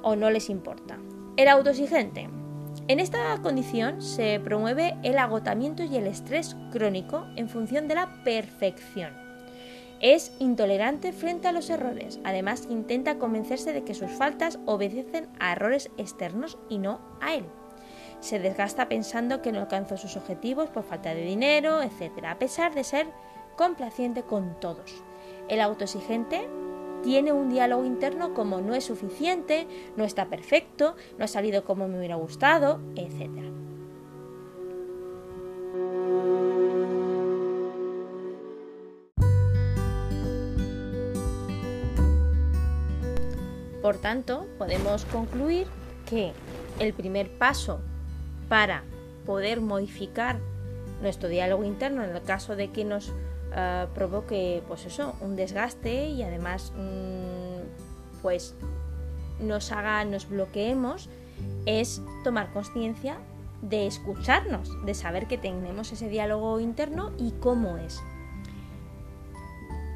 O 0.02 0.16
no 0.16 0.30
les 0.30 0.50
importa. 0.50 0.98
El 1.36 1.48
autoexigente. 1.48 2.28
En 2.88 3.00
esta 3.00 3.40
condición 3.42 4.00
se 4.00 4.38
promueve 4.40 4.96
el 5.02 5.18
agotamiento 5.18 5.82
y 5.82 5.96
el 5.96 6.06
estrés 6.06 6.56
crónico 6.70 7.26
en 7.36 7.48
función 7.48 7.88
de 7.88 7.96
la 7.96 8.22
perfección. 8.22 9.12
Es 10.00 10.32
intolerante 10.38 11.12
frente 11.12 11.48
a 11.48 11.52
los 11.52 11.70
errores, 11.70 12.20
además 12.22 12.68
intenta 12.68 13.18
convencerse 13.18 13.72
de 13.72 13.82
que 13.82 13.94
sus 13.94 14.10
faltas 14.10 14.58
obedecen 14.66 15.26
a 15.40 15.52
errores 15.52 15.90
externos 15.96 16.58
y 16.68 16.78
no 16.78 17.00
a 17.20 17.34
él. 17.34 17.46
Se 18.20 18.38
desgasta 18.38 18.88
pensando 18.88 19.40
que 19.40 19.52
no 19.52 19.60
alcanzó 19.60 19.96
sus 19.96 20.16
objetivos 20.16 20.68
por 20.68 20.84
falta 20.84 21.14
de 21.14 21.22
dinero, 21.22 21.82
etc., 21.82 22.24
a 22.26 22.38
pesar 22.38 22.74
de 22.74 22.84
ser 22.84 23.06
complaciente 23.56 24.22
con 24.22 24.60
todos. 24.60 25.02
El 25.48 25.60
autoexigente 25.60 26.48
tiene 27.02 27.32
un 27.32 27.50
diálogo 27.50 27.84
interno 27.84 28.34
como 28.34 28.60
no 28.60 28.74
es 28.74 28.84
suficiente, 28.84 29.68
no 29.96 30.04
está 30.04 30.26
perfecto, 30.26 30.96
no 31.18 31.24
ha 31.24 31.28
salido 31.28 31.64
como 31.64 31.86
me 31.86 31.98
hubiera 31.98 32.16
gustado, 32.16 32.80
etc. 32.96 33.30
Por 43.82 43.98
tanto, 43.98 44.48
podemos 44.58 45.04
concluir 45.04 45.68
que 46.10 46.32
el 46.80 46.92
primer 46.92 47.30
paso 47.38 47.78
para 48.48 48.82
poder 49.24 49.60
modificar 49.60 50.40
nuestro 51.02 51.28
diálogo 51.28 51.62
interno 51.62 52.02
en 52.02 52.10
el 52.10 52.22
caso 52.22 52.56
de 52.56 52.72
que 52.72 52.84
nos 52.84 53.12
uh, 53.56 53.92
provoque 53.94 54.62
pues 54.68 54.86
eso, 54.86 55.14
un 55.20 55.34
desgaste 55.34 56.08
y 56.08 56.22
además 56.22 56.72
mmm, 56.76 57.62
pues 58.22 58.54
nos 59.40 59.72
haga, 59.72 60.04
nos 60.04 60.28
bloqueemos, 60.28 61.08
es 61.66 62.02
tomar 62.24 62.52
conciencia 62.52 63.18
de 63.62 63.86
escucharnos, 63.86 64.70
de 64.84 64.94
saber 64.94 65.26
que 65.26 65.38
tenemos 65.38 65.92
ese 65.92 66.08
diálogo 66.08 66.60
interno 66.60 67.12
y 67.18 67.32
cómo 67.32 67.78
es. 67.78 68.00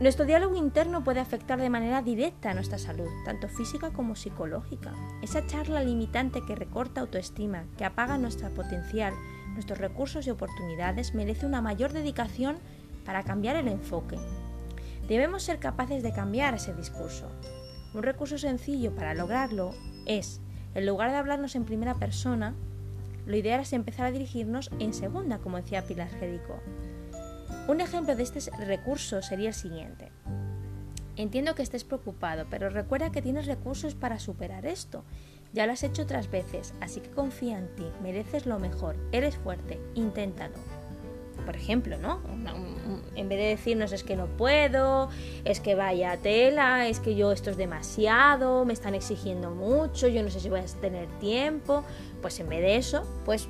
Nuestro 0.01 0.25
diálogo 0.25 0.57
interno 0.57 1.05
puede 1.05 1.21
afectar 1.21 1.61
de 1.61 1.69
manera 1.69 2.01
directa 2.01 2.51
a 2.51 2.55
nuestra 2.55 2.79
salud, 2.79 3.09
tanto 3.27 3.49
física 3.49 3.91
como 3.91 4.17
psicológica. 4.17 4.95
Esa 5.21 5.47
charla 5.47 5.85
limitante 5.85 6.41
que 6.47 6.55
recorta 6.55 7.03
autoestima, 7.03 7.65
que 7.77 7.85
apaga 7.85 8.17
nuestro 8.17 8.49
potencial, 8.49 9.13
nuestros 9.53 9.79
recursos 9.79 10.27
y 10.27 10.31
oportunidades, 10.31 11.15
merece 11.15 11.45
una 11.45 11.61
mayor 11.61 11.93
dedicación 11.93 12.57
para 13.11 13.25
cambiar 13.25 13.57
el 13.57 13.67
enfoque. 13.67 14.17
Debemos 15.09 15.43
ser 15.43 15.59
capaces 15.59 16.05
de 16.05 16.13
cambiar 16.13 16.55
ese 16.55 16.73
discurso. 16.75 17.29
Un 17.93 18.05
recurso 18.05 18.39
sencillo 18.39 18.95
para 18.95 19.15
lograrlo 19.15 19.73
es, 20.07 20.41
en 20.77 20.87
lugar 20.87 21.11
de 21.11 21.17
hablarnos 21.17 21.57
en 21.57 21.65
primera 21.65 21.97
persona, 21.97 22.55
lo 23.27 23.37
ideal 23.37 23.59
es 23.63 23.73
empezar 23.73 24.07
a 24.07 24.13
dirigirnos 24.13 24.71
en 24.79 24.95
segunda, 24.95 25.39
como 25.39 25.57
decía 25.57 25.85
Pilar 25.89 26.09
Gédico. 26.09 26.61
Un 27.67 27.81
ejemplo 27.81 28.15
de 28.15 28.23
este 28.23 28.49
recurso 28.65 29.23
sería 29.23 29.49
el 29.49 29.55
siguiente. 29.55 30.13
Entiendo 31.17 31.57
que 31.57 31.65
estés 31.65 31.83
preocupado, 31.83 32.47
pero 32.49 32.71
recuerda 32.71 33.11
que 33.11 33.23
tienes 33.23 33.47
recursos 33.47 33.97
para 33.97 34.21
superar 34.21 34.67
esto. 34.67 35.03
Ya 35.53 35.67
lo 35.67 35.73
has 35.73 35.83
hecho 35.83 36.03
otras 36.03 36.31
veces, 36.31 36.75
así 36.81 37.01
que 37.01 37.11
confía 37.11 37.59
en 37.59 37.75
ti, 37.75 37.87
mereces 38.05 38.47
lo 38.47 38.61
mejor, 38.61 38.95
eres 39.11 39.37
fuerte, 39.37 39.81
inténtalo 39.97 40.80
por 41.41 41.57
ejemplo, 41.57 41.99
¿no? 41.99 42.21
En 43.15 43.29
vez 43.29 43.39
de 43.39 43.47
decirnos 43.47 43.93
es 43.93 44.03
que 44.03 44.17
no 44.17 44.27
puedo, 44.27 45.09
es 45.45 45.61
que 45.61 45.75
vaya 45.75 46.17
tela, 46.17 46.89
es 46.89 47.01
que 47.01 47.15
yo 47.15 47.33
esto 47.33 47.51
es 47.51 47.57
demasiado, 47.57 48.65
me 48.65 48.73
están 48.73 48.95
exigiendo 48.95 49.51
mucho, 49.51 50.09
yo 50.09 50.23
no 50.23 50.31
sé 50.31 50.41
si 50.41 50.49
voy 50.49 50.61
a 50.61 50.65
tener 50.81 51.07
tiempo, 51.19 51.85
pues 52.23 52.41
en 52.41 52.49
vez 52.49 52.61
de 52.61 52.77
eso, 52.77 53.07
pues 53.25 53.49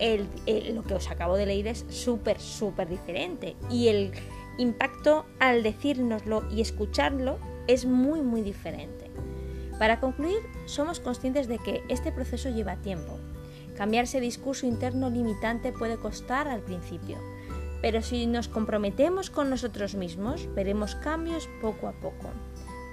lo 0.00 0.82
que 0.82 0.94
os 0.94 1.10
acabo 1.10 1.36
de 1.36 1.46
leer 1.46 1.66
es 1.66 1.84
súper, 1.90 2.40
súper 2.40 2.88
diferente. 2.88 3.54
Y 3.70 3.88
el 3.88 4.12
impacto 4.58 5.26
al 5.38 5.62
decírnoslo 5.62 6.42
y 6.50 6.62
escucharlo 6.62 7.38
es 7.66 7.84
muy, 7.84 8.22
muy 8.22 8.40
diferente. 8.42 9.10
Para 9.78 10.00
concluir, 10.00 10.38
somos 10.66 11.00
conscientes 11.00 11.48
de 11.48 11.58
que 11.58 11.82
este 11.88 12.12
proceso 12.12 12.48
lleva 12.50 12.76
tiempo, 12.76 13.18
Cambiar 13.80 14.04
ese 14.04 14.20
discurso 14.20 14.66
interno 14.66 15.08
limitante 15.08 15.72
puede 15.72 15.96
costar 15.96 16.48
al 16.48 16.60
principio, 16.60 17.16
pero 17.80 18.02
si 18.02 18.26
nos 18.26 18.46
comprometemos 18.46 19.30
con 19.30 19.48
nosotros 19.48 19.94
mismos, 19.94 20.46
veremos 20.54 20.96
cambios 20.96 21.48
poco 21.62 21.88
a 21.88 21.92
poco. 21.92 22.28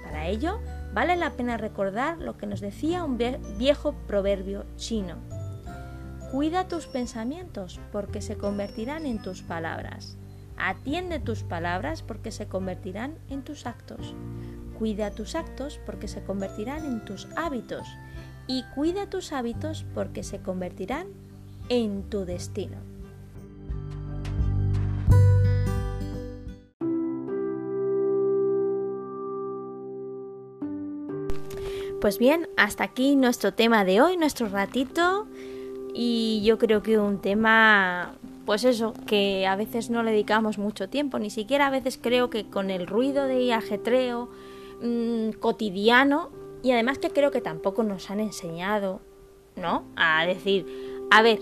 Para 0.02 0.28
ello, 0.28 0.60
vale 0.94 1.16
la 1.16 1.34
pena 1.34 1.58
recordar 1.58 2.16
lo 2.16 2.38
que 2.38 2.46
nos 2.46 2.62
decía 2.62 3.04
un 3.04 3.18
viejo 3.58 3.92
proverbio 4.06 4.64
chino. 4.76 5.16
Cuida 6.32 6.68
tus 6.68 6.86
pensamientos 6.86 7.78
porque 7.92 8.22
se 8.22 8.38
convertirán 8.38 9.04
en 9.04 9.20
tus 9.20 9.42
palabras. 9.42 10.16
Atiende 10.56 11.20
tus 11.20 11.42
palabras 11.42 12.00
porque 12.00 12.30
se 12.30 12.48
convertirán 12.48 13.18
en 13.28 13.42
tus 13.42 13.66
actos. 13.66 14.14
Cuida 14.78 15.10
tus 15.10 15.34
actos 15.34 15.78
porque 15.84 16.08
se 16.08 16.22
convertirán 16.22 16.86
en 16.86 17.04
tus 17.04 17.28
hábitos 17.36 17.86
y 18.48 18.64
cuida 18.74 19.08
tus 19.08 19.32
hábitos 19.32 19.84
porque 19.94 20.24
se 20.24 20.40
convertirán 20.40 21.06
en 21.68 22.02
tu 22.02 22.24
destino. 22.24 22.78
Pues 32.00 32.18
bien, 32.18 32.48
hasta 32.56 32.84
aquí 32.84 33.16
nuestro 33.16 33.52
tema 33.52 33.84
de 33.84 34.00
hoy, 34.00 34.16
nuestro 34.16 34.48
ratito. 34.48 35.26
Y 35.92 36.42
yo 36.44 36.56
creo 36.56 36.82
que 36.82 36.96
un 36.96 37.18
tema, 37.18 38.14
pues 38.46 38.64
eso, 38.64 38.94
que 39.06 39.46
a 39.46 39.56
veces 39.56 39.90
no 39.90 40.02
le 40.04 40.12
dedicamos 40.12 40.58
mucho 40.58 40.88
tiempo, 40.88 41.18
ni 41.18 41.28
siquiera 41.28 41.66
a 41.66 41.70
veces 41.70 41.98
creo 42.00 42.30
que 42.30 42.46
con 42.46 42.70
el 42.70 42.86
ruido 42.86 43.26
de 43.26 43.52
ajetreo 43.52 44.28
mmm, 44.80 45.30
cotidiano 45.40 46.30
y 46.62 46.72
además 46.72 46.98
que 46.98 47.10
creo 47.10 47.30
que 47.30 47.40
tampoco 47.40 47.82
nos 47.82 48.10
han 48.10 48.20
enseñado, 48.20 49.00
¿no? 49.56 49.84
A 49.96 50.24
decir, 50.26 50.66
a 51.10 51.22
ver, 51.22 51.40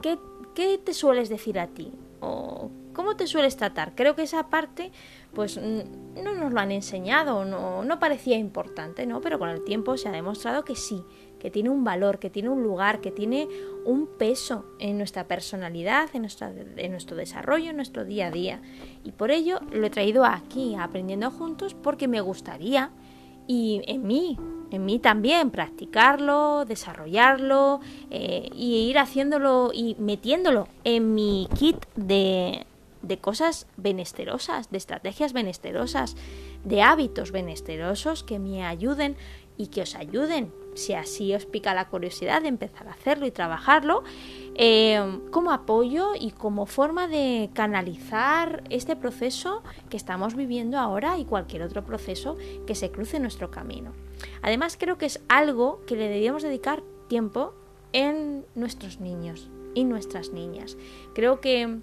¿qué, 0.00 0.18
qué 0.54 0.78
te 0.78 0.94
sueles 0.94 1.28
decir 1.28 1.58
a 1.58 1.66
ti? 1.68 1.92
¿O 2.20 2.70
cómo 2.92 3.16
te 3.16 3.26
sueles 3.26 3.56
tratar? 3.56 3.94
Creo 3.94 4.14
que 4.14 4.22
esa 4.22 4.48
parte, 4.48 4.92
pues 5.34 5.58
no 5.58 6.34
nos 6.34 6.52
lo 6.52 6.60
han 6.60 6.70
enseñado, 6.70 7.44
no, 7.44 7.82
no 7.84 7.98
parecía 7.98 8.36
importante, 8.36 9.06
¿no? 9.06 9.20
Pero 9.20 9.38
con 9.38 9.48
el 9.48 9.64
tiempo 9.64 9.96
se 9.96 10.08
ha 10.08 10.12
demostrado 10.12 10.64
que 10.64 10.76
sí, 10.76 11.02
que 11.40 11.50
tiene 11.50 11.70
un 11.70 11.82
valor, 11.82 12.20
que 12.20 12.30
tiene 12.30 12.50
un 12.50 12.62
lugar, 12.62 13.00
que 13.00 13.10
tiene 13.10 13.48
un 13.84 14.06
peso 14.06 14.64
en 14.78 14.96
nuestra 14.98 15.26
personalidad, 15.26 16.08
en, 16.14 16.22
nuestra, 16.22 16.52
en 16.76 16.92
nuestro 16.92 17.16
desarrollo, 17.16 17.70
en 17.70 17.76
nuestro 17.76 18.04
día 18.04 18.28
a 18.28 18.30
día. 18.30 18.62
Y 19.02 19.10
por 19.10 19.32
ello 19.32 19.60
lo 19.72 19.86
he 19.86 19.90
traído 19.90 20.24
aquí, 20.24 20.76
aprendiendo 20.76 21.32
juntos, 21.32 21.74
porque 21.74 22.06
me 22.06 22.20
gustaría 22.20 22.92
y 23.46 23.82
en 23.86 24.06
mí, 24.06 24.38
en 24.70 24.84
mí 24.84 24.98
también, 24.98 25.50
practicarlo, 25.50 26.64
desarrollarlo 26.64 27.80
eh, 28.10 28.48
y 28.54 28.88
ir 28.88 28.98
haciéndolo 28.98 29.70
y 29.72 29.96
metiéndolo 29.98 30.68
en 30.84 31.14
mi 31.14 31.48
kit 31.58 31.76
de, 31.96 32.64
de 33.02 33.18
cosas 33.18 33.66
benesterosas, 33.76 34.70
de 34.70 34.78
estrategias 34.78 35.32
benesterosas, 35.32 36.16
de 36.64 36.82
hábitos 36.82 37.32
benesterosos 37.32 38.22
que 38.22 38.38
me 38.38 38.64
ayuden 38.64 39.16
y 39.56 39.68
que 39.68 39.82
os 39.82 39.94
ayuden, 39.94 40.52
si 40.74 40.94
así 40.94 41.34
os 41.34 41.46
pica 41.46 41.74
la 41.74 41.88
curiosidad 41.88 42.42
de 42.42 42.48
empezar 42.48 42.88
a 42.88 42.92
hacerlo 42.92 43.26
y 43.26 43.30
trabajarlo, 43.30 44.02
eh, 44.54 45.20
como 45.30 45.52
apoyo 45.52 46.10
y 46.18 46.30
como 46.30 46.66
forma 46.66 47.08
de 47.08 47.50
canalizar 47.52 48.64
este 48.70 48.96
proceso 48.96 49.62
que 49.90 49.96
estamos 49.96 50.34
viviendo 50.34 50.78
ahora 50.78 51.18
y 51.18 51.24
cualquier 51.24 51.62
otro 51.62 51.84
proceso 51.84 52.36
que 52.66 52.74
se 52.74 52.90
cruce 52.90 53.16
en 53.16 53.22
nuestro 53.22 53.50
camino. 53.50 53.92
Además, 54.40 54.76
creo 54.78 54.98
que 54.98 55.06
es 55.06 55.20
algo 55.28 55.80
que 55.86 55.96
le 55.96 56.04
deberíamos 56.04 56.42
dedicar 56.42 56.82
tiempo 57.08 57.54
en 57.92 58.44
nuestros 58.54 59.00
niños 59.00 59.50
y 59.74 59.84
nuestras 59.84 60.30
niñas. 60.30 60.76
Creo 61.14 61.40
que 61.40 61.80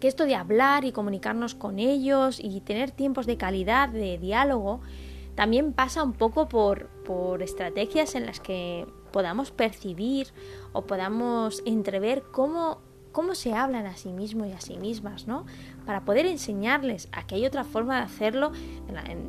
que 0.00 0.08
esto 0.08 0.26
de 0.26 0.34
hablar 0.34 0.84
y 0.84 0.92
comunicarnos 0.92 1.54
con 1.54 1.78
ellos 1.78 2.38
y 2.42 2.60
tener 2.60 2.90
tiempos 2.90 3.26
de 3.26 3.36
calidad, 3.36 3.88
de 3.88 4.18
diálogo, 4.18 4.80
también 5.38 5.72
pasa 5.72 6.02
un 6.02 6.14
poco 6.14 6.48
por, 6.48 6.88
por 7.04 7.44
estrategias 7.44 8.16
en 8.16 8.26
las 8.26 8.40
que 8.40 8.88
podamos 9.12 9.52
percibir 9.52 10.26
o 10.72 10.82
podamos 10.88 11.62
entrever 11.64 12.24
cómo, 12.32 12.80
cómo 13.12 13.36
se 13.36 13.54
hablan 13.54 13.86
a 13.86 13.96
sí 13.96 14.12
mismos 14.12 14.48
y 14.48 14.52
a 14.52 14.60
sí 14.60 14.78
mismas, 14.78 15.28
¿no? 15.28 15.46
Para 15.86 16.04
poder 16.04 16.26
enseñarles 16.26 17.08
a 17.12 17.24
que 17.24 17.36
hay 17.36 17.46
otra 17.46 17.62
forma 17.62 17.98
de 17.98 18.02
hacerlo 18.02 18.50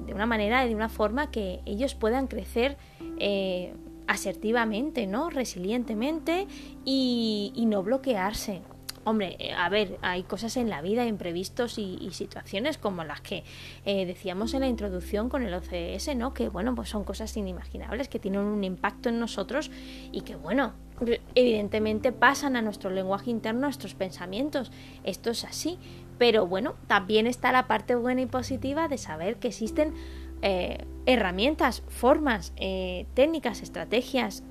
de 0.08 0.12
una 0.12 0.26
manera, 0.26 0.66
de 0.66 0.74
una 0.74 0.90
forma 0.90 1.30
que 1.30 1.62
ellos 1.68 1.94
puedan 1.94 2.26
crecer 2.26 2.76
eh, 3.20 3.76
asertivamente, 4.08 5.06
¿no? 5.06 5.30
Resilientemente 5.30 6.48
y, 6.86 7.54
y 7.54 7.68
no 7.68 7.84
bloquearse 7.84 8.64
Hombre, 9.06 9.38
eh, 9.40 9.54
a 9.54 9.70
ver, 9.70 9.98
hay 10.02 10.24
cosas 10.24 10.58
en 10.58 10.70
la 10.70 10.82
vida, 10.82 11.06
imprevistos 11.06 11.78
y, 11.78 12.10
situaciones 12.12 12.78
como 12.78 13.04
las 13.04 13.22
que 13.22 13.44
eh, 13.86 14.06
decíamos 14.06 14.54
en 14.54 14.62
la 14.62 14.68
introducción 14.68 15.30
con 15.30 15.44
el 15.44 15.54
OCS, 15.54 16.16
¿no? 16.16 16.34
Que 16.34 16.50
bueno, 16.50 16.76
pues 16.76 16.90
son 16.90 17.04
cosas 17.04 17.36
inimaginables 17.38 18.10
que 18.10 18.20
tienen 18.20 18.42
un 18.42 18.64
impacto 18.64 19.10
en 19.10 19.20
nosotros 19.20 19.72
y 20.12 20.22
que 20.22 20.36
bueno, 20.36 20.74
evidentemente 21.36 22.12
pasan 22.12 22.56
a 22.56 22.62
nuestro 22.62 22.90
lenguaje 22.90 23.30
interno, 23.30 23.62
a 23.62 23.70
nuestros 23.70 23.94
pensamientos. 23.94 24.72
Esto 25.04 25.32
es 25.32 25.46
así. 25.46 25.78
Pero 26.18 26.46
bueno, 26.46 26.76
también 26.88 27.28
está 27.28 27.54
la 27.54 27.68
parte 27.68 27.96
buena 27.96 28.22
y 28.22 28.26
positiva 28.26 28.90
de 28.90 28.98
saber 28.98 29.38
que 29.38 29.48
existen 29.48 29.94
eh, 30.42 30.86
herramientas, 31.06 31.82
formas, 31.88 32.54
técnicas, 33.14 33.62
estrategias 33.62 34.44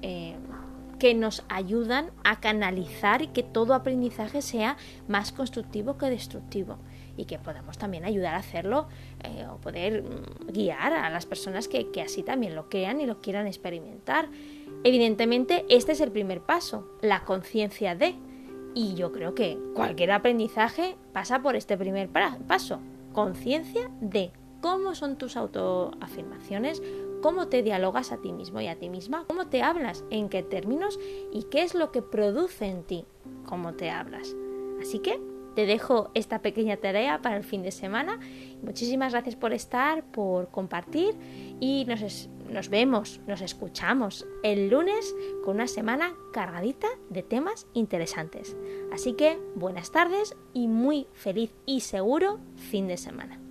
que 0.99 1.15
nos 1.15 1.45
ayudan 1.49 2.11
a 2.25 2.41
canalizar 2.41 3.23
y 3.23 3.29
que 3.29 3.43
todo 3.43 3.75
aprendizaje 3.75 4.43
sea 4.43 4.77
más 5.07 5.33
constructivo 5.33 5.97
que 5.97 6.07
destructivo 6.07 6.79
y 7.17 7.25
que 7.25 7.39
podamos 7.39 7.79
también 7.79 8.05
ayudar 8.05 8.35
a 8.35 8.39
hacerlo 8.39 8.87
eh, 9.25 9.45
o 9.51 9.57
poder 9.57 10.03
mm, 10.03 10.53
guiar 10.53 10.93
a 10.93 11.11
las 11.11 11.27
personas 11.27 11.69
que, 11.69 11.91
que 11.91 12.01
así 12.01 12.23
también 12.23 12.55
lo 12.55 12.69
crean 12.69 13.01
y 13.01 13.07
lo 13.07 13.21
quieran 13.21 13.47
experimentar. 13.47 14.29
Evidentemente, 14.85 15.65
este 15.69 15.93
es 15.93 16.01
el 16.01 16.13
primer 16.13 16.41
paso, 16.41 16.89
la 17.03 17.25
conciencia 17.25 17.95
de. 17.95 18.15
Y 18.75 18.95
yo 18.95 19.11
creo 19.11 19.35
que 19.35 19.59
cualquier 19.75 20.13
aprendizaje 20.13 20.97
pasa 21.13 21.43
por 21.43 21.57
este 21.57 21.77
primer 21.77 22.09
paso, 22.09 22.79
conciencia 23.13 23.91
de 24.01 24.31
cómo 24.61 24.95
son 24.95 25.17
tus 25.17 25.37
autoafirmaciones, 25.37 26.83
cómo 27.23 27.49
te 27.49 27.63
dialogas 27.63 28.13
a 28.13 28.19
ti 28.19 28.33
mismo 28.33 28.61
y 28.61 28.69
a 28.69 28.79
ti 28.79 28.89
misma, 28.89 29.25
cómo 29.27 29.49
te 29.49 29.63
hablas, 29.63 30.05
en 30.11 30.29
qué 30.29 30.43
términos 30.43 30.99
y 31.33 31.45
qué 31.45 31.63
es 31.63 31.75
lo 31.75 31.93
que 31.93 32.03
produce 32.03 32.67
en 32.67 32.83
ti 32.85 33.05
cómo 33.45 33.75
te 33.75 33.91
hablas. 33.91 34.35
Así 34.81 35.01
que 35.01 35.21
te 35.55 35.67
dejo 35.67 36.11
esta 36.15 36.41
pequeña 36.41 36.77
tarea 36.77 37.21
para 37.21 37.37
el 37.37 37.43
fin 37.43 37.63
de 37.63 37.73
semana. 37.73 38.21
Muchísimas 38.63 39.13
gracias 39.13 39.35
por 39.35 39.53
estar, 39.53 40.05
por 40.13 40.51
compartir 40.51 41.17
y 41.59 41.85
nos, 41.87 42.29
nos 42.49 42.69
vemos, 42.69 43.21
nos 43.27 43.41
escuchamos 43.41 44.25
el 44.45 44.69
lunes 44.71 45.15
con 45.45 45.57
una 45.57 45.67
semana 45.67 46.15
cargadita 46.33 46.87
de 47.11 47.25
temas 47.25 47.67
interesantes. 47.75 48.57
Así 48.93 49.15
que 49.15 49.41
buenas 49.57 49.91
tardes 49.91 50.37
y 50.55 50.69
muy 50.69 51.09
feliz 51.13 51.53
y 51.67 51.81
seguro 51.81 52.39
fin 52.55 52.87
de 52.87 52.97
semana. 52.97 53.48